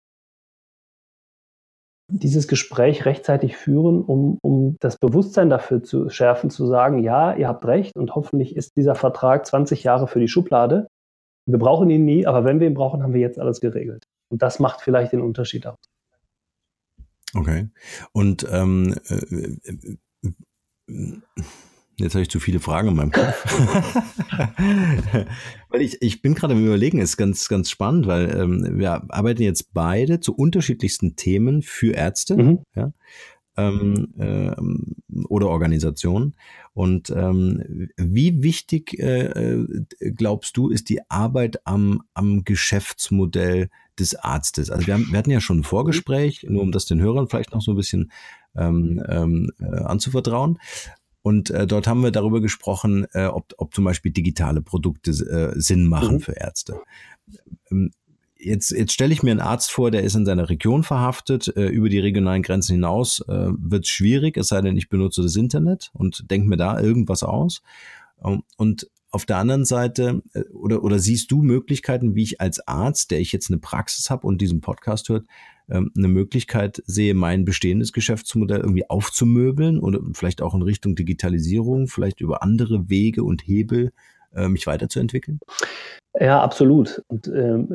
[2.11, 7.49] dieses Gespräch rechtzeitig führen, um, um das Bewusstsein dafür zu schärfen, zu sagen, ja, ihr
[7.49, 10.89] habt recht und hoffentlich ist dieser Vertrag 20 Jahre für die Schublade.
[11.47, 14.05] Wir brauchen ihn nie, aber wenn wir ihn brauchen, haben wir jetzt alles geregelt.
[14.29, 15.79] Und das macht vielleicht den Unterschied aus.
[17.35, 17.69] Okay.
[18.13, 19.97] Und ähm, äh,
[20.89, 21.17] äh,
[22.01, 23.45] Jetzt habe ich zu viele Fragen in meinem Kopf.
[25.69, 29.43] weil ich, ich bin gerade am Überlegen, ist ganz, ganz spannend, weil ähm, wir arbeiten
[29.43, 32.59] jetzt beide zu unterschiedlichsten Themen für Ärzte mhm.
[32.75, 32.93] ja,
[33.57, 36.35] ähm, äh, oder Organisationen.
[36.73, 44.15] Und ähm, wie wichtig, äh, äh, glaubst du, ist die Arbeit am, am Geschäftsmodell des
[44.15, 44.71] Arztes?
[44.71, 47.53] Also wir, haben, wir hatten ja schon ein Vorgespräch, nur um das den Hörern vielleicht
[47.53, 48.11] noch so ein bisschen
[48.57, 50.59] ähm, ähm, äh, anzuvertrauen.
[51.23, 55.61] Und äh, dort haben wir darüber gesprochen, äh, ob, ob zum Beispiel digitale Produkte äh,
[55.61, 56.21] Sinn machen mhm.
[56.21, 56.81] für Ärzte.
[57.71, 57.91] Ähm,
[58.39, 61.67] jetzt, jetzt stelle ich mir einen Arzt vor, der ist in seiner Region verhaftet, äh,
[61.67, 65.37] über die regionalen Grenzen hinaus äh, wird es schwierig, es sei denn, ich benutze das
[65.37, 67.63] Internet und denke mir da irgendwas aus.
[68.25, 72.67] Ähm, und auf der anderen Seite, äh, oder, oder siehst du Möglichkeiten, wie ich als
[72.67, 75.27] Arzt, der ich jetzt eine Praxis habe und diesen Podcast hört,
[75.69, 81.89] ähm, eine Möglichkeit sehe, mein bestehendes Geschäftsmodell irgendwie aufzumöbeln oder vielleicht auch in Richtung Digitalisierung,
[81.89, 83.93] vielleicht über andere Wege und Hebel
[84.35, 85.41] äh, mich weiterzuentwickeln?
[86.19, 87.03] Ja, absolut.
[87.09, 87.69] Und ähm,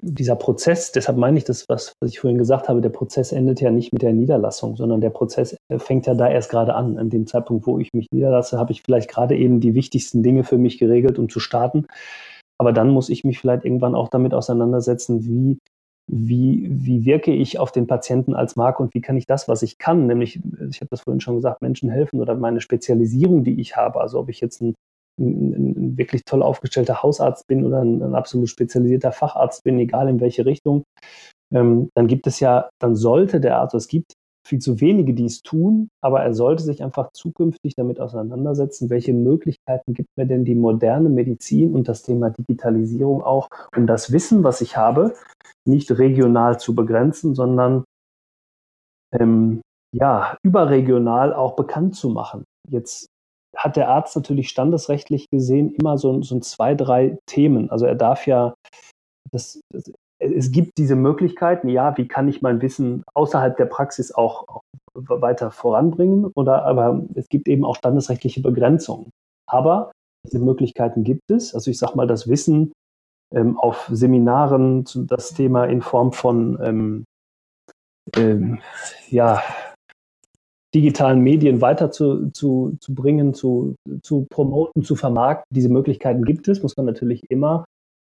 [0.00, 3.60] dieser Prozess, deshalb meine ich das, was, was ich vorhin gesagt habe, der Prozess endet
[3.60, 6.98] ja nicht mit der Niederlassung, sondern der Prozess äh, fängt ja da erst gerade an.
[6.98, 10.42] An dem Zeitpunkt, wo ich mich niederlasse, habe ich vielleicht gerade eben die wichtigsten Dinge
[10.44, 11.86] für mich geregelt, um zu starten.
[12.58, 15.58] Aber dann muss ich mich vielleicht irgendwann auch damit auseinandersetzen, wie
[16.08, 19.62] wie, wie wirke ich auf den Patienten als Marke und wie kann ich das, was
[19.62, 23.60] ich kann, nämlich, ich habe das vorhin schon gesagt, Menschen helfen oder meine Spezialisierung, die
[23.60, 24.74] ich habe, also ob ich jetzt ein,
[25.18, 30.08] ein, ein wirklich toll aufgestellter Hausarzt bin oder ein, ein, absolut spezialisierter Facharzt bin, egal
[30.08, 30.84] in welche Richtung,
[31.52, 34.14] ähm, dann gibt es ja, dann sollte der Arzt, es gibt
[34.46, 39.12] viel zu wenige, die es tun, aber er sollte sich einfach zukünftig damit auseinandersetzen, welche
[39.12, 44.42] Möglichkeiten gibt mir denn die moderne Medizin und das Thema Digitalisierung auch, um das Wissen,
[44.42, 45.14] was ich habe,
[45.64, 47.84] nicht regional zu begrenzen, sondern
[49.12, 49.60] ähm,
[49.94, 52.44] ja, überregional auch bekannt zu machen.
[52.68, 53.06] Jetzt
[53.62, 57.70] hat der Arzt natürlich standesrechtlich gesehen immer so, so zwei, drei Themen.
[57.70, 58.54] Also er darf ja,
[59.30, 59.60] das,
[60.18, 64.62] es gibt diese Möglichkeiten, ja, wie kann ich mein Wissen außerhalb der Praxis auch, auch
[64.94, 69.10] weiter voranbringen, oder aber es gibt eben auch standesrechtliche Begrenzungen.
[69.48, 69.92] Aber
[70.26, 71.54] diese Möglichkeiten gibt es.
[71.54, 72.72] Also ich sage mal, das Wissen
[73.34, 77.04] ähm, auf Seminaren das Thema in Form von ähm,
[78.16, 78.60] ähm,
[79.08, 79.42] ja,
[80.74, 85.54] digitalen Medien weiter zu, zu, zu bringen, zu, zu promoten, zu vermarkten.
[85.54, 87.64] Diese Möglichkeiten gibt es, muss man natürlich immer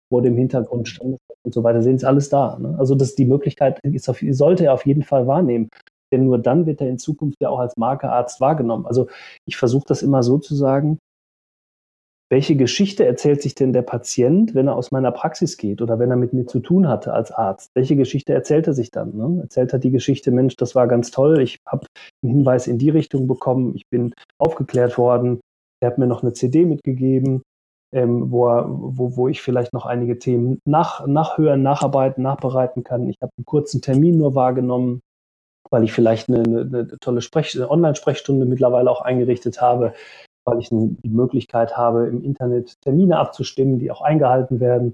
[0.10, 2.58] vor dem Hintergrund Standes und so weiter sehen, ist alles da.
[2.60, 2.76] Ne?
[2.78, 5.70] Also das, die Möglichkeit ist auf, sollte er auf jeden Fall wahrnehmen.
[6.12, 8.86] Denn nur dann wird er in Zukunft ja auch als Markearzt wahrgenommen.
[8.86, 9.08] Also
[9.46, 11.00] ich versuche das immer so zu sagen,
[12.30, 16.10] welche Geschichte erzählt sich denn der Patient, wenn er aus meiner Praxis geht oder wenn
[16.10, 17.72] er mit mir zu tun hatte als Arzt?
[17.76, 19.16] Welche Geschichte erzählt er sich dann?
[19.16, 19.42] Ne?
[19.44, 21.86] Erzählt er die Geschichte, Mensch, das war ganz toll, ich habe
[22.24, 25.40] einen Hinweis in die Richtung bekommen, ich bin aufgeklärt worden,
[25.82, 27.44] er hat mir noch eine CD mitgegeben,
[27.94, 33.08] ähm, wo, er, wo, wo ich vielleicht noch einige Themen nach, nachhören, nacharbeiten, nachbereiten kann.
[33.08, 35.02] Ich habe einen kurzen Termin nur wahrgenommen,
[35.70, 39.94] weil ich vielleicht eine, eine, tolle Sprech Online-Sprechstunde mittlerweile auch eingerichtet habe
[40.46, 44.94] weil ich die Möglichkeit habe, im Internet Termine abzustimmen, die auch eingehalten werden.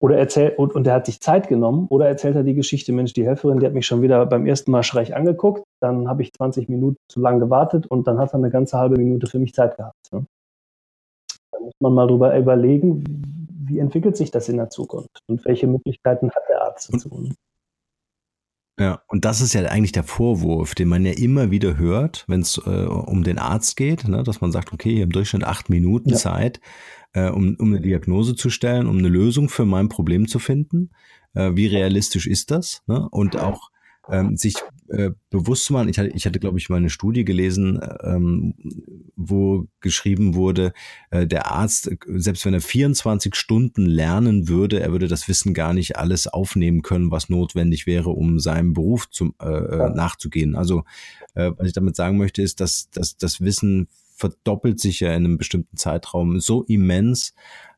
[0.00, 3.12] Oder erzählt, und, und er hat sich Zeit genommen, oder erzählt er die Geschichte, Mensch,
[3.12, 6.32] die Helferin, die hat mich schon wieder beim ersten Mal schräg angeguckt, dann habe ich
[6.32, 9.54] 20 Minuten zu lang gewartet und dann hat er eine ganze halbe Minute für mich
[9.54, 10.12] Zeit gehabt.
[10.12, 10.26] Ne?
[11.52, 13.04] Da muss man mal drüber überlegen,
[13.66, 17.08] wie entwickelt sich das in der Zukunft und welche Möglichkeiten hat der Arzt dazu.
[17.08, 17.34] Ne?
[18.78, 22.40] Ja, und das ist ja eigentlich der Vorwurf, den man ja immer wieder hört, wenn
[22.40, 26.10] es äh, um den Arzt geht, ne, dass man sagt, okay, im Durchschnitt acht Minuten
[26.10, 26.16] ja.
[26.16, 26.60] Zeit,
[27.12, 30.90] äh, um, um eine Diagnose zu stellen, um eine Lösung für mein Problem zu finden.
[31.34, 32.82] Äh, wie realistisch ist das?
[32.88, 33.08] Ne?
[33.10, 33.70] Und auch
[34.10, 34.54] ähm, sich
[34.88, 35.88] äh, bewusst zu machen.
[35.88, 38.54] Ich hatte, ich hatte, glaube ich, mal eine Studie gelesen, ähm,
[39.16, 40.72] wo geschrieben wurde,
[41.10, 45.72] äh, der Arzt, selbst wenn er 24 Stunden lernen würde, er würde das Wissen gar
[45.72, 50.54] nicht alles aufnehmen können, was notwendig wäre, um seinem Beruf zum, äh, äh nachzugehen.
[50.54, 50.84] Also,
[51.34, 55.24] äh, was ich damit sagen möchte, ist, dass, dass das Wissen verdoppelt sich ja in
[55.24, 57.34] einem bestimmten Zeitraum so immens,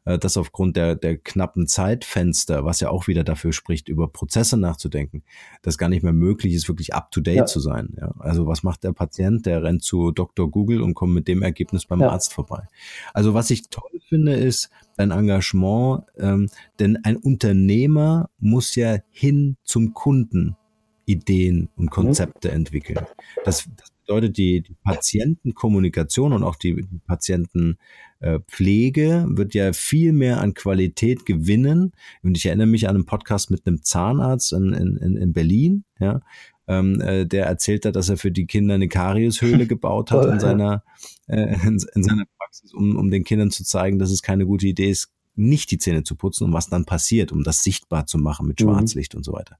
[0.07, 4.57] äh, dass aufgrund der, der knappen Zeitfenster, was ja auch wieder dafür spricht, über Prozesse
[4.57, 5.23] nachzudenken,
[5.62, 7.47] das gar nicht mehr möglich ist, wirklich up-to-date ja.
[7.47, 7.95] zu sein.
[8.01, 8.14] Ja?
[8.19, 9.45] Also was macht der Patient?
[9.45, 10.51] Der rennt zu Dr.
[10.51, 12.11] Google und kommt mit dem Ergebnis beim ja.
[12.11, 12.66] Arzt vorbei.
[13.12, 19.57] Also was ich toll finde, ist dein Engagement, ähm, denn ein Unternehmer muss ja hin
[19.64, 20.57] zum Kunden
[21.05, 21.90] Ideen und mhm.
[21.90, 22.55] Konzepte mhm.
[22.55, 23.07] entwickeln.
[23.45, 30.40] Das, das bedeutet, die, die Patientenkommunikation und auch die, die Patientenpflege wird ja viel mehr
[30.40, 31.92] an Qualität gewinnen.
[32.23, 36.21] Und ich erinnere mich an einen Podcast mit einem Zahnarzt in, in, in Berlin, ja,
[36.69, 40.40] ähm, äh, der erzählt hat, dass er für die Kinder eine Kariushöhle gebaut hat in
[40.40, 40.83] seiner,
[41.27, 44.66] äh, in, in seiner Praxis, um, um den Kindern zu zeigen, dass es keine gute
[44.66, 48.19] Idee ist, nicht die Zähne zu putzen und was dann passiert, um das sichtbar zu
[48.19, 48.64] machen mit mhm.
[48.64, 49.19] Schwarzlicht mhm.
[49.19, 49.59] und so weiter.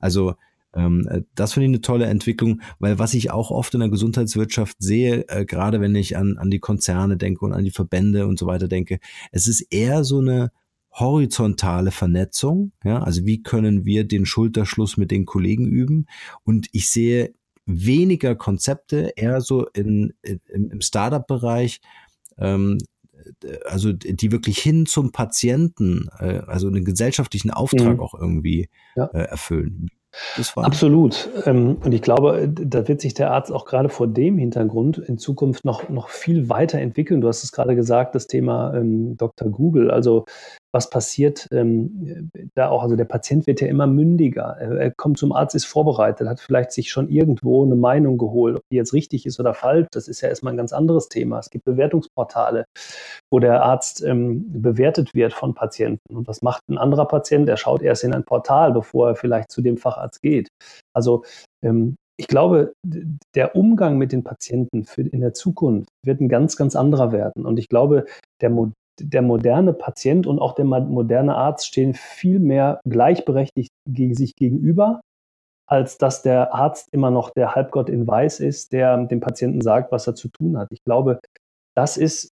[0.00, 0.34] Also
[1.34, 5.28] das finde ich eine tolle Entwicklung, weil was ich auch oft in der Gesundheitswirtschaft sehe,
[5.28, 8.46] äh, gerade wenn ich an, an die Konzerne denke und an die Verbände und so
[8.46, 9.00] weiter denke,
[9.32, 10.52] es ist eher so eine
[10.92, 12.72] horizontale Vernetzung.
[12.84, 16.06] Ja, also wie können wir den Schulterschluss mit den Kollegen üben?
[16.44, 17.34] Und ich sehe
[17.66, 21.80] weniger Konzepte, eher so in, in im Startup-Bereich,
[22.38, 22.78] ähm,
[23.66, 28.00] also die wirklich hin zum Patienten, äh, also einen gesellschaftlichen Auftrag mhm.
[28.00, 29.06] auch irgendwie ja.
[29.06, 29.90] äh, erfüllen.
[30.66, 31.28] Absolut.
[31.46, 35.18] Ähm, und ich glaube, da wird sich der Arzt auch gerade vor dem Hintergrund in
[35.18, 37.20] Zukunft noch, noch viel weiter entwickeln.
[37.20, 39.50] Du hast es gerade gesagt, das Thema ähm, Dr.
[39.50, 39.90] Google.
[39.90, 40.24] Also
[40.78, 44.56] was passiert ähm, da auch, also der Patient wird ja immer mündiger.
[44.60, 48.62] Er, kommt zum Arzt, ist vorbereitet, hat vielleicht sich schon irgendwo eine Meinung geholt, ob
[48.70, 49.88] die jetzt richtig ist oder falsch.
[49.90, 51.40] Das ist ja erstmal ein ganz anderes Thema.
[51.40, 52.64] Es gibt Bewertungsportale,
[53.28, 56.14] wo der Arzt ähm, bewertet wird von Patienten.
[56.14, 57.48] Und was macht ein anderer Patient?
[57.48, 60.46] Er schaut erst in ein Portal, bevor er vielleicht zu dem Facharzt geht.
[60.94, 61.24] Also
[61.64, 62.72] ähm, ich glaube,
[63.34, 67.46] der Umgang mit den Patienten in der Zukunft wird ein ganz, ganz anderer werden.
[67.46, 68.06] Und ich glaube,
[68.40, 68.50] der,
[69.00, 75.00] der moderne Patient und auch der moderne Arzt stehen viel mehr gleichberechtigt gegen sich gegenüber,
[75.66, 79.92] als dass der Arzt immer noch der Halbgott in Weiß ist, der dem Patienten sagt,
[79.92, 80.68] was er zu tun hat.
[80.70, 81.20] Ich glaube,
[81.76, 82.30] das ist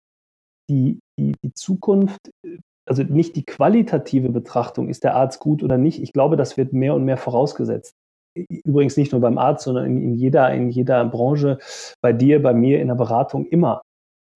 [0.69, 2.31] die, die, die Zukunft,
[2.87, 6.01] also nicht die qualitative Betrachtung, ist der Arzt gut oder nicht.
[6.01, 7.93] Ich glaube, das wird mehr und mehr vorausgesetzt.
[8.35, 11.57] Übrigens nicht nur beim Arzt, sondern in, in, jeder, in jeder Branche,
[12.01, 13.81] bei dir, bei mir, in der Beratung immer.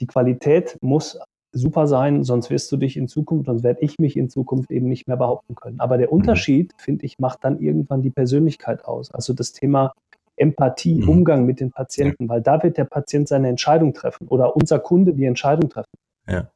[0.01, 1.19] Die Qualität muss
[1.53, 4.87] super sein, sonst wirst du dich in Zukunft, sonst werde ich mich in Zukunft eben
[4.89, 5.79] nicht mehr behaupten können.
[5.79, 6.13] Aber der mhm.
[6.13, 9.11] Unterschied, finde ich, macht dann irgendwann die Persönlichkeit aus.
[9.11, 9.93] Also das Thema
[10.35, 11.09] Empathie, mhm.
[11.09, 15.13] Umgang mit den Patienten, weil da wird der Patient seine Entscheidung treffen oder unser Kunde
[15.13, 15.91] die Entscheidung treffen.
[16.27, 16.49] Ja.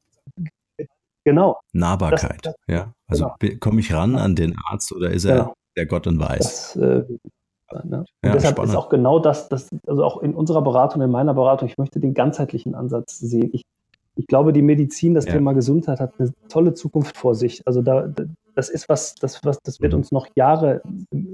[1.23, 1.59] Genau.
[1.73, 2.93] Nahbarkeit, das, das, ja.
[3.07, 3.57] Also genau.
[3.59, 5.53] komme ich ran an den Arzt oder ist er genau.
[5.75, 6.73] der Gott und weiß?
[6.73, 7.03] Das, äh,
[7.83, 7.99] Ne?
[7.99, 8.71] Und ja, deshalb spannend.
[8.71, 11.99] ist auch genau das, das, also auch in unserer Beratung, in meiner Beratung, ich möchte
[11.99, 13.49] den ganzheitlichen Ansatz sehen.
[13.51, 13.63] Ich
[14.17, 15.33] ich glaube, die Medizin, das ja.
[15.33, 17.65] Thema Gesundheit hat eine tolle Zukunft vor sich.
[17.65, 18.11] Also da,
[18.55, 19.99] das ist was, das, was, das wird mhm.
[19.99, 20.81] uns noch Jahre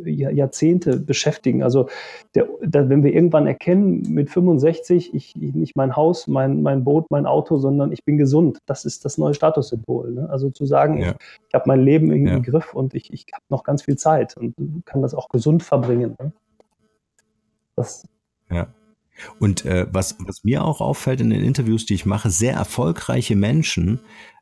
[0.06, 1.64] Jahrzehnte beschäftigen.
[1.64, 1.88] Also
[2.36, 6.84] der, der, wenn wir irgendwann erkennen, mit 65, ich, ich, nicht mein Haus, mein, mein
[6.84, 10.12] Boot, mein Auto, sondern ich bin gesund, das ist das neue Statussymbol.
[10.12, 10.30] Ne?
[10.30, 11.12] Also zu sagen, ja.
[11.12, 11.16] ich,
[11.48, 12.38] ich habe mein Leben irgendwie ja.
[12.38, 14.54] im Griff und ich, ich habe noch ganz viel Zeit und
[14.86, 16.18] kann das auch gesund verbringen.
[16.20, 16.34] Ne?
[17.78, 18.06] Das,
[18.52, 18.68] ja.
[19.40, 23.36] Und äh, was, was mir auch auffällt in den Interviews, die ich mache, sehr erfolgreiche
[23.36, 24.00] Menschen,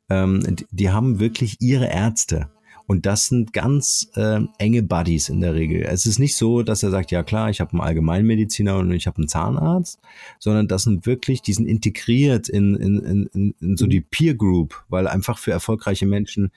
[0.09, 2.49] ähm, die, haben wirklich ihre Ärzte.
[2.87, 5.83] Und das sind ganz äh, enge Buddies in der Regel.
[5.83, 9.07] Es ist nicht so, dass er sagt, ja klar, ich habe einen Allgemeinmediziner und ich
[9.07, 9.99] habe einen Zahnarzt,
[10.39, 14.83] sondern das sind wirklich, die sind integriert in, in, in, in so die Peer Group,
[14.89, 16.51] weil einfach für erfolgreiche Menschen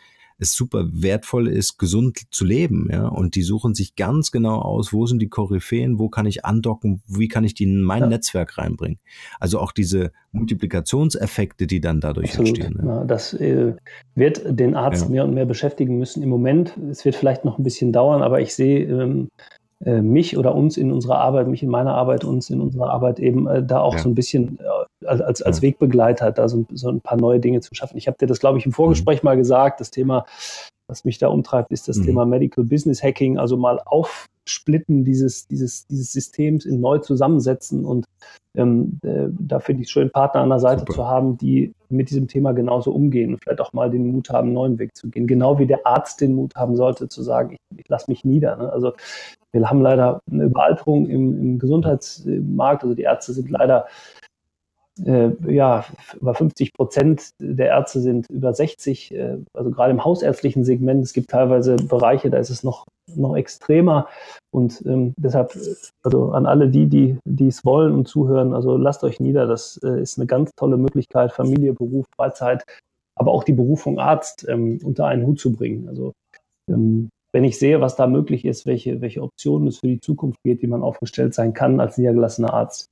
[0.45, 3.09] es super wertvoll ist, gesund zu leben, ja.
[3.09, 7.03] Und die suchen sich ganz genau aus, wo sind die Koryphäen, wo kann ich andocken,
[7.07, 8.09] wie kann ich die in mein ja.
[8.09, 8.99] Netzwerk reinbringen.
[9.40, 12.59] Also auch diese Multiplikationseffekte, die dann dadurch Absolut.
[12.59, 12.86] entstehen.
[12.86, 13.05] Ja.
[13.05, 13.74] das äh,
[14.14, 16.22] wird den Arzt mehr und mehr beschäftigen müssen.
[16.22, 19.42] Im Moment, es wird vielleicht noch ein bisschen dauern, aber ich sehe ähm, äh,
[19.81, 23.47] mich oder uns in unserer Arbeit, mich in meiner Arbeit, uns in unserer Arbeit eben
[23.47, 24.01] äh, da auch ja.
[24.01, 27.75] so ein bisschen äh, als, als Wegbegleiter da so, so, ein paar neue Dinge zu
[27.75, 27.97] schaffen.
[27.99, 29.27] Ich habe dir das, glaube ich, im Vorgespräch mhm.
[29.27, 30.25] mal gesagt, das Thema,
[30.89, 32.05] was mich da umtreibt, ist das mhm.
[32.05, 38.07] Thema Medical Business Hacking, also mal aufsplitten dieses, dieses, dieses Systems in neu zusammensetzen und
[38.57, 40.93] ähm, äh, da finde ich es schön, Partner an der Seite Super.
[40.93, 44.47] zu haben, die mit diesem Thema genauso umgehen und vielleicht auch mal den Mut haben,
[44.47, 45.27] einen neuen Weg zu gehen.
[45.27, 48.57] Genau wie der Arzt den Mut haben sollte, zu sagen, ich, ich lasse mich nieder.
[48.57, 48.72] Ne?
[48.72, 48.93] Also
[49.55, 52.82] wir haben leider eine Überalterung im, im Gesundheitsmarkt.
[52.82, 53.86] Also die Ärzte sind leider
[55.05, 55.84] äh, ja,
[56.20, 61.02] über 50 Prozent der Ärzte sind über 60, äh, also gerade im hausärztlichen Segment.
[61.02, 62.84] Es gibt teilweise Bereiche, da ist es noch,
[63.14, 64.09] noch extremer.
[64.52, 65.57] Und ähm, deshalb,
[66.02, 69.46] also an alle die, die, die es wollen und zuhören, also lasst euch nieder.
[69.46, 72.64] Das äh, ist eine ganz tolle Möglichkeit, Familie, Beruf, Freizeit,
[73.16, 75.88] aber auch die Berufung Arzt ähm, unter einen Hut zu bringen.
[75.88, 76.12] Also
[76.68, 80.41] ähm, wenn ich sehe, was da möglich ist, welche, welche Optionen es für die Zukunft
[80.45, 82.91] geht, wie man aufgestellt sein kann als niedergelassener Arzt.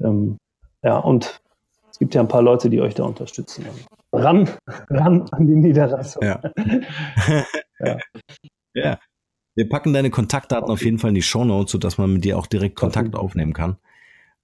[0.00, 0.38] Ähm,
[0.82, 1.42] ja, und
[1.90, 3.66] es gibt ja ein paar Leute, die euch da unterstützen.
[4.10, 4.48] Ran,
[4.88, 6.22] ran an die Niederlassung.
[6.24, 6.40] Ja.
[7.80, 7.98] ja.
[8.72, 8.98] ja.
[9.54, 12.38] Wir packen deine Kontaktdaten auf jeden Fall in die Show Notes, sodass man mit dir
[12.38, 13.76] auch direkt Kontakt aufnehmen kann.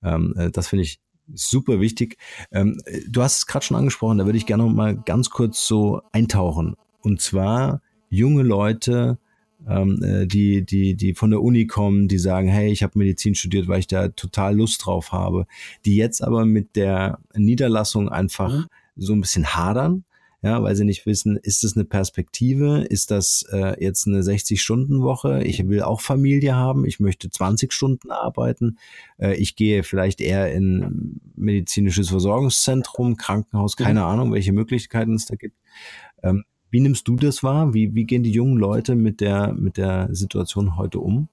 [0.02, 1.00] Ähm, äh, das finde ich
[1.32, 2.18] super wichtig.
[2.52, 5.66] Ähm, du hast es gerade schon angesprochen, da würde ich gerne noch mal ganz kurz
[5.66, 6.76] so eintauchen.
[7.00, 7.80] Und zwar
[8.10, 9.27] junge Leute, äh,
[9.60, 13.80] die, die, die von der Uni kommen, die sagen, hey, ich habe Medizin studiert, weil
[13.80, 15.46] ich da total Lust drauf habe,
[15.84, 18.66] die jetzt aber mit der Niederlassung einfach mhm.
[18.96, 20.04] so ein bisschen hadern,
[20.40, 25.42] ja, weil sie nicht wissen, ist das eine Perspektive, ist das äh, jetzt eine 60-Stunden-Woche,
[25.42, 28.78] ich will auch Familie haben, ich möchte 20 Stunden arbeiten,
[29.18, 34.06] äh, ich gehe vielleicht eher in medizinisches Versorgungszentrum, Krankenhaus, keine mhm.
[34.06, 35.56] Ahnung, welche Möglichkeiten es da gibt.
[36.22, 37.74] Ähm, wie nimmst du das wahr?
[37.74, 41.28] Wie, wie gehen die jungen Leute mit der, mit der Situation heute um?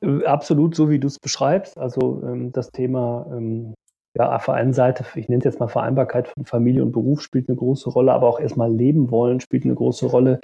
[0.00, 1.78] Äh, absolut so, wie du es beschreibst.
[1.78, 3.74] Also ähm, das Thema, ähm,
[4.16, 7.20] ja, auf der einen Seite, ich nenne es jetzt mal Vereinbarkeit von Familie und Beruf
[7.22, 10.40] spielt eine große Rolle, aber auch erstmal leben wollen spielt eine große Rolle.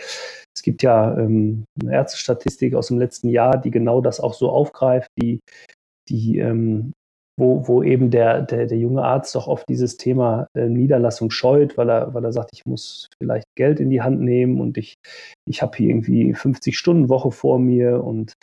[0.55, 4.51] Es gibt ja ähm, eine Ärztestatistik aus dem letzten Jahr, die genau das auch so
[4.51, 5.41] aufgreift, die,
[6.09, 6.93] die ähm,
[7.39, 11.79] wo, wo eben der, der, der junge Arzt doch oft dieses Thema äh, Niederlassung scheut,
[11.79, 14.97] weil er, weil er sagt, ich muss vielleicht Geld in die Hand nehmen und ich,
[15.49, 18.05] ich habe hier irgendwie 50-Stunden-Woche vor mir.
[18.05, 18.35] Und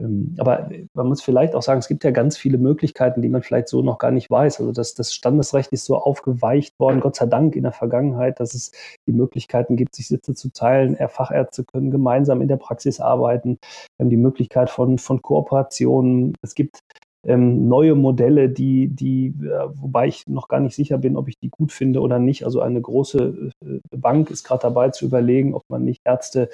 [0.00, 3.42] ähm, aber man muss vielleicht auch sagen, es gibt ja ganz viele Möglichkeiten, die man
[3.42, 4.58] vielleicht so noch gar nicht weiß.
[4.58, 8.54] Also das, das Standesrecht ist so aufgeweicht worden, Gott sei Dank in der Vergangenheit, dass
[8.54, 8.72] es
[9.06, 10.96] die Möglichkeiten gibt, sich Sitze zu teilen.
[11.08, 13.58] Fachärzte können gemeinsam in der Praxis arbeiten.
[13.96, 16.34] Wir haben die Möglichkeit von, von Kooperationen.
[16.42, 16.80] Es gibt
[17.24, 21.38] ähm, neue Modelle, die, die, äh, wobei ich noch gar nicht sicher bin, ob ich
[21.38, 22.44] die gut finde oder nicht.
[22.44, 26.48] Also eine große äh, Bank ist gerade dabei zu überlegen, ob man nicht Ärzte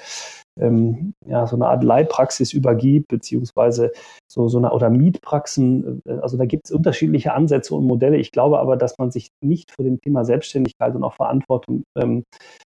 [0.59, 3.91] ähm, ja, so eine Art Leihpraxis übergibt, beziehungsweise
[4.31, 6.01] so, so eine oder Mietpraxen.
[6.05, 8.17] Äh, also da gibt es unterschiedliche Ansätze und Modelle.
[8.17, 12.23] Ich glaube aber, dass man sich nicht für dem Thema Selbstständigkeit und auch Verantwortung ähm,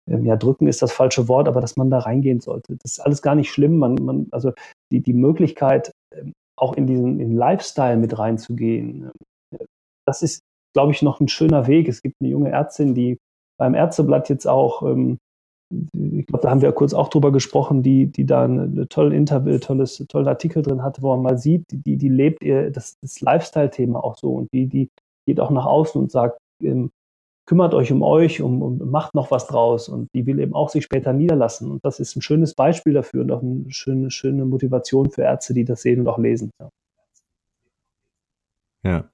[0.08, 2.78] ähm ja, drücken ist das falsche Wort, aber dass man da reingehen sollte.
[2.84, 3.78] Das ist alles gar nicht schlimm.
[3.78, 4.52] Man, man, also
[4.92, 9.12] die, die Möglichkeit, ähm, auch in diesen in Lifestyle mit reinzugehen.
[10.06, 10.42] Das ist,
[10.74, 11.88] glaube ich, noch ein schöner Weg.
[11.88, 13.18] Es gibt eine junge Ärztin, die
[13.58, 15.20] beim Ärzteblatt jetzt auch, ähm,
[15.72, 19.58] ich glaube, da haben wir kurz auch drüber gesprochen, die, die da eine tolle Interview,
[19.60, 23.22] tolles, tollen Artikel drin hatte, wo man mal sieht, die, die lebt ihr das, das
[23.22, 24.90] Lifestyle-Thema auch so und die, die
[25.28, 26.90] geht auch nach außen und sagt, ähm,
[27.50, 30.70] kümmert euch um euch, um, um, macht noch was draus und die will eben auch
[30.70, 31.72] sich später niederlassen.
[31.72, 35.56] Und das ist ein schönes Beispiel dafür und auch eine schöne, schöne Motivation für Ärzte,
[35.56, 36.52] die das sehen und auch lesen.
[36.60, 36.70] Ja.
[38.84, 39.10] ja.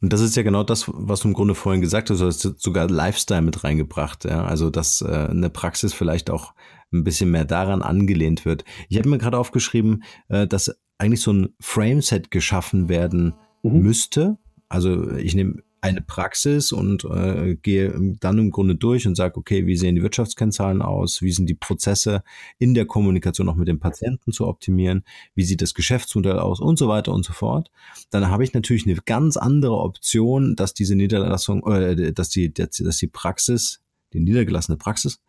[0.00, 2.20] Und das ist ja genau das, was du im Grunde vorhin gesagt hast.
[2.20, 4.24] Du hast sogar Lifestyle mit reingebracht.
[4.24, 4.44] Ja?
[4.44, 6.54] Also, dass äh, eine Praxis vielleicht auch
[6.92, 8.64] ein bisschen mehr daran angelehnt wird.
[8.88, 13.34] Ich habe mir gerade aufgeschrieben, äh, dass eigentlich so ein Frameset geschaffen werden
[13.64, 13.80] mhm.
[13.80, 14.38] müsste.
[14.68, 19.66] Also ich nehme eine Praxis und äh, gehe dann im Grunde durch und sage, okay,
[19.66, 21.22] wie sehen die Wirtschaftskennzahlen aus?
[21.22, 22.22] Wie sind die Prozesse
[22.58, 25.04] in der Kommunikation auch mit dem Patienten zu optimieren?
[25.34, 27.70] Wie sieht das Geschäftsmodell aus und so weiter und so fort?
[28.10, 32.70] Dann habe ich natürlich eine ganz andere Option, dass diese Niederlassung, äh, dass die, dass
[32.70, 33.80] die Praxis
[34.12, 35.20] die niedergelassene Praxis,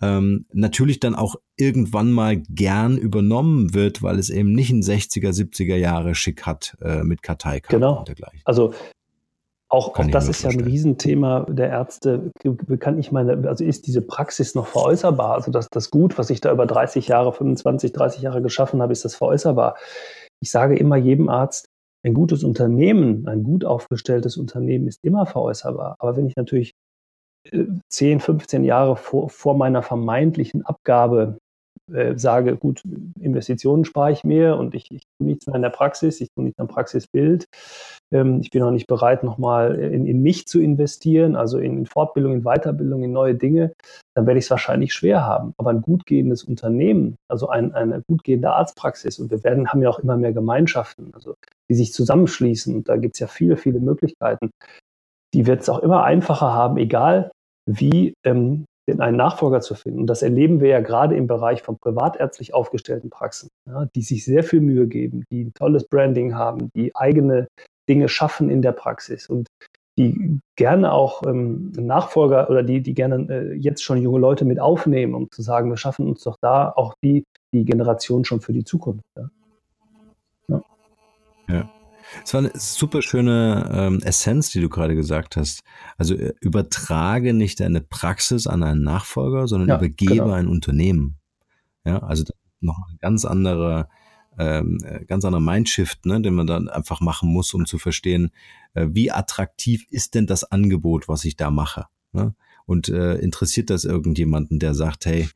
[0.00, 5.30] ähm, natürlich dann auch irgendwann mal gern übernommen wird, weil es eben nicht ein 60er,
[5.30, 7.98] 70er Jahre Schick hat äh, mit Karteikarten genau.
[7.98, 8.40] und dergleichen.
[8.44, 8.74] Also
[9.72, 12.30] auch, auch das ist ja ein Riesenthema der Ärzte.
[12.78, 15.32] Kann ich meine, also ist diese Praxis noch veräußerbar?
[15.32, 18.92] Also das, das Gut, was ich da über 30 Jahre, 25, 30 Jahre geschaffen habe,
[18.92, 19.76] ist das veräußerbar?
[20.42, 21.64] Ich sage immer jedem Arzt,
[22.04, 25.96] ein gutes Unternehmen, ein gut aufgestelltes Unternehmen ist immer veräußerbar.
[25.98, 26.72] Aber wenn ich natürlich
[27.88, 31.38] 10, äh, 15 Jahre vor, vor meiner vermeintlichen Abgabe
[31.92, 32.82] äh, sage, gut,
[33.20, 36.44] Investitionen spare ich mir und ich, ich tue nichts mehr in der Praxis, ich tue
[36.44, 37.46] nichts am Praxisbild.
[38.12, 41.86] Ähm, ich bin auch nicht bereit, nochmal in, in mich zu investieren, also in, in
[41.86, 43.72] Fortbildung, in Weiterbildung, in neue Dinge,
[44.14, 45.54] dann werde ich es wahrscheinlich schwer haben.
[45.56, 49.82] Aber ein gut gehendes Unternehmen, also ein, eine gut gehende Arztpraxis, und wir werden, haben
[49.82, 51.34] ja auch immer mehr Gemeinschaften, also
[51.70, 54.50] die sich zusammenschließen, und da gibt es ja viele, viele Möglichkeiten,
[55.34, 57.30] die wird es auch immer einfacher haben, egal
[57.66, 60.00] wie ähm, den einen Nachfolger zu finden.
[60.00, 64.24] Und das erleben wir ja gerade im Bereich von privatärztlich aufgestellten Praxen, ja, die sich
[64.24, 67.48] sehr viel Mühe geben, die ein tolles Branding haben, die eigene
[67.88, 69.48] Dinge schaffen in der Praxis und
[69.98, 74.58] die gerne auch ähm, Nachfolger oder die, die gerne äh, jetzt schon junge Leute mit
[74.58, 78.52] aufnehmen, um zu sagen, wir schaffen uns doch da auch die, die Generation schon für
[78.52, 79.04] die Zukunft.
[79.16, 79.30] Ja.
[80.48, 80.62] ja.
[81.48, 81.81] ja.
[82.24, 85.62] Es war eine super schöne ähm, Essenz, die du gerade gesagt hast.
[85.96, 90.30] Also äh, übertrage nicht deine Praxis an einen Nachfolger, sondern ja, übergebe genau.
[90.30, 91.18] ein Unternehmen.
[91.84, 92.24] Ja, also
[92.60, 93.88] noch ein ganz anderer,
[94.38, 98.30] ähm, äh, ganz anderer Mindshift, ne, den man dann einfach machen muss, um zu verstehen,
[98.74, 101.86] äh, wie attraktiv ist denn das Angebot, was ich da mache.
[102.12, 102.34] Ne?
[102.64, 105.28] Und äh, interessiert das irgendjemanden, der sagt, hey,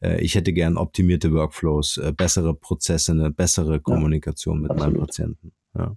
[0.00, 4.94] äh, ich hätte gern optimierte Workflows, äh, bessere Prozesse, eine bessere Kommunikation ja, mit absolut.
[4.94, 5.52] meinem Patienten.
[5.76, 5.96] Ja.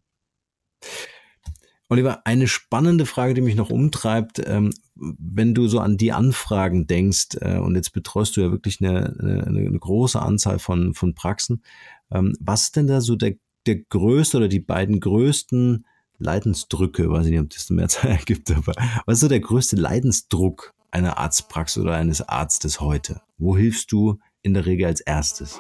[1.90, 6.88] Oliver, eine spannende Frage, die mich noch umtreibt, ähm, wenn du so an die Anfragen
[6.88, 11.14] denkst, äh, und jetzt betreust du ja wirklich eine, eine, eine große Anzahl von, von
[11.14, 11.64] Praxen,
[12.12, 13.36] ähm, was ist denn da so der,
[13.68, 15.86] der größte oder die beiden größten
[16.20, 18.74] Leidensdrücke, weiß ich nicht, ob das eine Mehrzahl ergibt, aber
[19.06, 23.22] was ist so der größte Leidensdruck einer Arztpraxis oder eines Arztes heute?
[23.38, 25.60] Wo hilfst du in der Regel als erstes?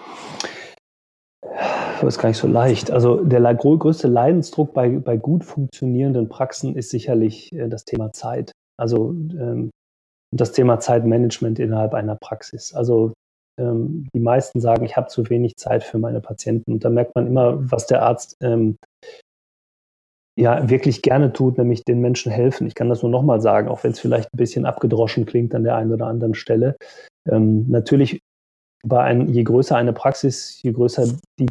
[2.01, 2.91] Das ist gar nicht so leicht.
[2.91, 8.51] Also der größte Leidensdruck bei, bei gut funktionierenden Praxen ist sicherlich äh, das Thema Zeit.
[8.79, 9.71] Also ähm,
[10.35, 12.73] das Thema Zeitmanagement innerhalb einer Praxis.
[12.73, 13.13] Also
[13.59, 16.73] ähm, die meisten sagen, ich habe zu wenig Zeit für meine Patienten.
[16.73, 18.77] Und da merkt man immer, was der Arzt ähm,
[20.37, 22.67] ja wirklich gerne tut, nämlich den Menschen helfen.
[22.67, 25.63] Ich kann das nur nochmal sagen, auch wenn es vielleicht ein bisschen abgedroschen klingt an
[25.63, 26.75] der einen oder anderen Stelle.
[27.27, 28.19] Ähm, natürlich
[28.85, 31.07] bei ein, je größer eine Praxis, je größer
[31.39, 31.47] die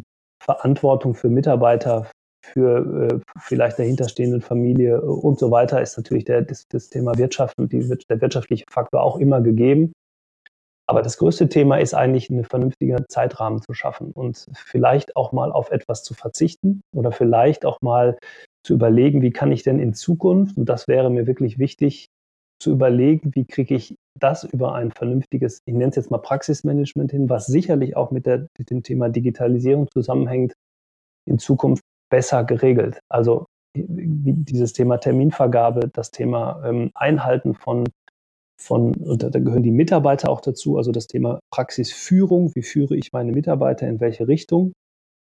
[0.47, 2.09] Verantwortung für Mitarbeiter,
[2.41, 7.57] für äh, vielleicht dahinterstehenden Familie und so weiter ist natürlich der, das, das Thema Wirtschaft
[7.59, 9.91] und die, der wirtschaftliche Faktor auch immer gegeben.
[10.89, 15.51] Aber das größte Thema ist eigentlich, einen vernünftigen Zeitrahmen zu schaffen und vielleicht auch mal
[15.51, 18.17] auf etwas zu verzichten oder vielleicht auch mal
[18.63, 22.07] zu überlegen, wie kann ich denn in Zukunft, und das wäre mir wirklich wichtig,
[22.59, 27.11] zu überlegen, wie kriege ich das über ein vernünftiges, ich nenne es jetzt mal Praxismanagement
[27.11, 30.53] hin, was sicherlich auch mit, der, mit dem Thema Digitalisierung zusammenhängt,
[31.25, 32.99] in Zukunft besser geregelt.
[33.09, 33.45] Also
[33.75, 37.85] dieses Thema Terminvergabe, das Thema ähm, Einhalten von,
[38.59, 43.11] von, und da gehören die Mitarbeiter auch dazu, also das Thema Praxisführung, wie führe ich
[43.11, 44.73] meine Mitarbeiter in welche Richtung.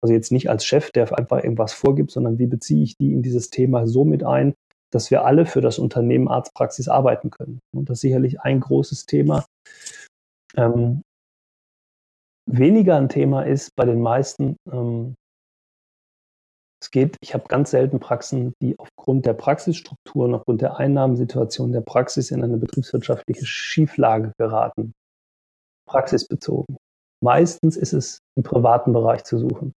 [0.01, 3.21] Also jetzt nicht als Chef, der einfach irgendwas vorgibt, sondern wie beziehe ich die in
[3.21, 4.53] dieses Thema so mit ein,
[4.93, 7.59] dass wir alle für das Unternehmen Arztpraxis arbeiten können.
[7.75, 9.45] Und das ist sicherlich ein großes Thema.
[10.55, 11.01] Ähm,
[12.45, 15.15] weniger ein Thema ist bei den meisten, ähm,
[16.81, 21.81] es geht, ich habe ganz selten Praxen, die aufgrund der Praxisstrukturen, aufgrund der Einnahmensituation der
[21.81, 24.93] Praxis in eine betriebswirtschaftliche Schieflage geraten.
[25.87, 26.77] Praxisbezogen.
[27.23, 29.73] Meistens ist es im privaten Bereich zu suchen.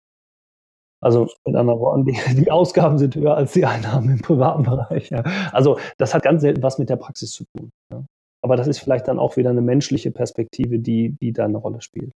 [1.06, 5.12] Also mit anderen Worten, die, die, Ausgaben sind höher als die Einnahmen im privaten Bereich.
[5.12, 5.22] Ja.
[5.52, 7.70] Also das hat ganz selten was mit der Praxis zu tun.
[7.92, 8.04] Ja.
[8.42, 11.80] Aber das ist vielleicht dann auch wieder eine menschliche Perspektive, die, die da eine Rolle
[11.84, 12.12] spielt.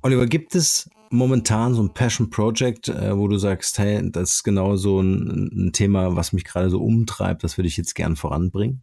[0.00, 4.44] Oliver, gibt es momentan so ein Passion Project, äh, wo du sagst, hey, das ist
[4.44, 8.16] genau so ein, ein Thema, was mich gerade so umtreibt, das würde ich jetzt gern
[8.16, 8.82] voranbringen?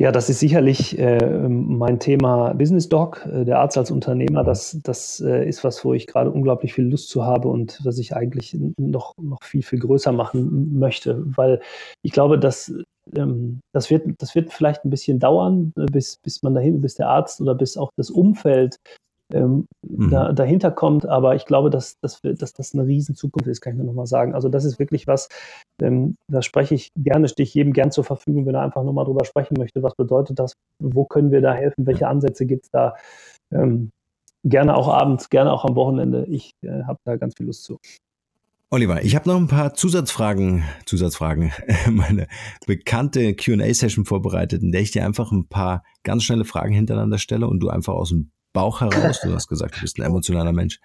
[0.00, 4.44] Ja, das ist sicherlich äh, mein Thema Business Doc, äh, der Arzt als Unternehmer.
[4.44, 7.98] Das, das äh, ist was, wo ich gerade unglaublich viel Lust zu habe und was
[7.98, 11.60] ich eigentlich noch, noch viel, viel größer machen möchte, weil
[12.02, 12.72] ich glaube, dass
[13.16, 16.94] ähm, das, wird, das wird vielleicht ein bisschen dauern, äh, bis, bis man dahin, bis
[16.94, 18.76] der Arzt oder bis auch das Umfeld
[19.32, 20.10] ähm, mhm.
[20.10, 21.06] da, dahinter kommt.
[21.06, 23.94] Aber ich glaube, dass, dass, dass das eine riesen Zukunft ist, kann ich nur noch
[23.94, 24.34] mal sagen.
[24.34, 25.28] Also das ist wirklich was,
[25.82, 28.92] ähm, da spreche ich gerne, stehe ich jedem gern zur Verfügung, wenn er einfach nur
[28.92, 29.82] mal drüber sprechen möchte.
[29.82, 30.54] Was bedeutet das?
[30.78, 31.86] Wo können wir da helfen?
[31.86, 32.94] Welche Ansätze gibt es da?
[33.52, 33.90] Ähm,
[34.44, 36.24] gerne auch abends, gerne auch am Wochenende.
[36.26, 37.78] Ich äh, habe da ganz viel Lust zu.
[38.70, 41.52] Oliver, ich habe noch ein paar Zusatzfragen, Zusatzfragen,
[41.90, 42.28] meine
[42.66, 47.48] bekannte QA-Session vorbereitet, in der ich dir einfach ein paar ganz schnelle Fragen hintereinander stelle
[47.48, 50.80] und du einfach aus dem Bauch heraus, du hast gesagt, du bist ein emotionaler Mensch,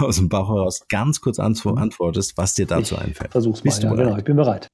[0.00, 3.32] aus dem Bauch heraus ganz kurz antwortest, was dir dazu ich einfällt.
[3.32, 4.68] Versuch's bist mal, du ja, genau, ich bin bereit.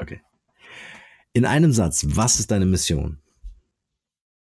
[0.00, 0.20] Okay.
[1.32, 3.18] In einem Satz, was ist deine Mission?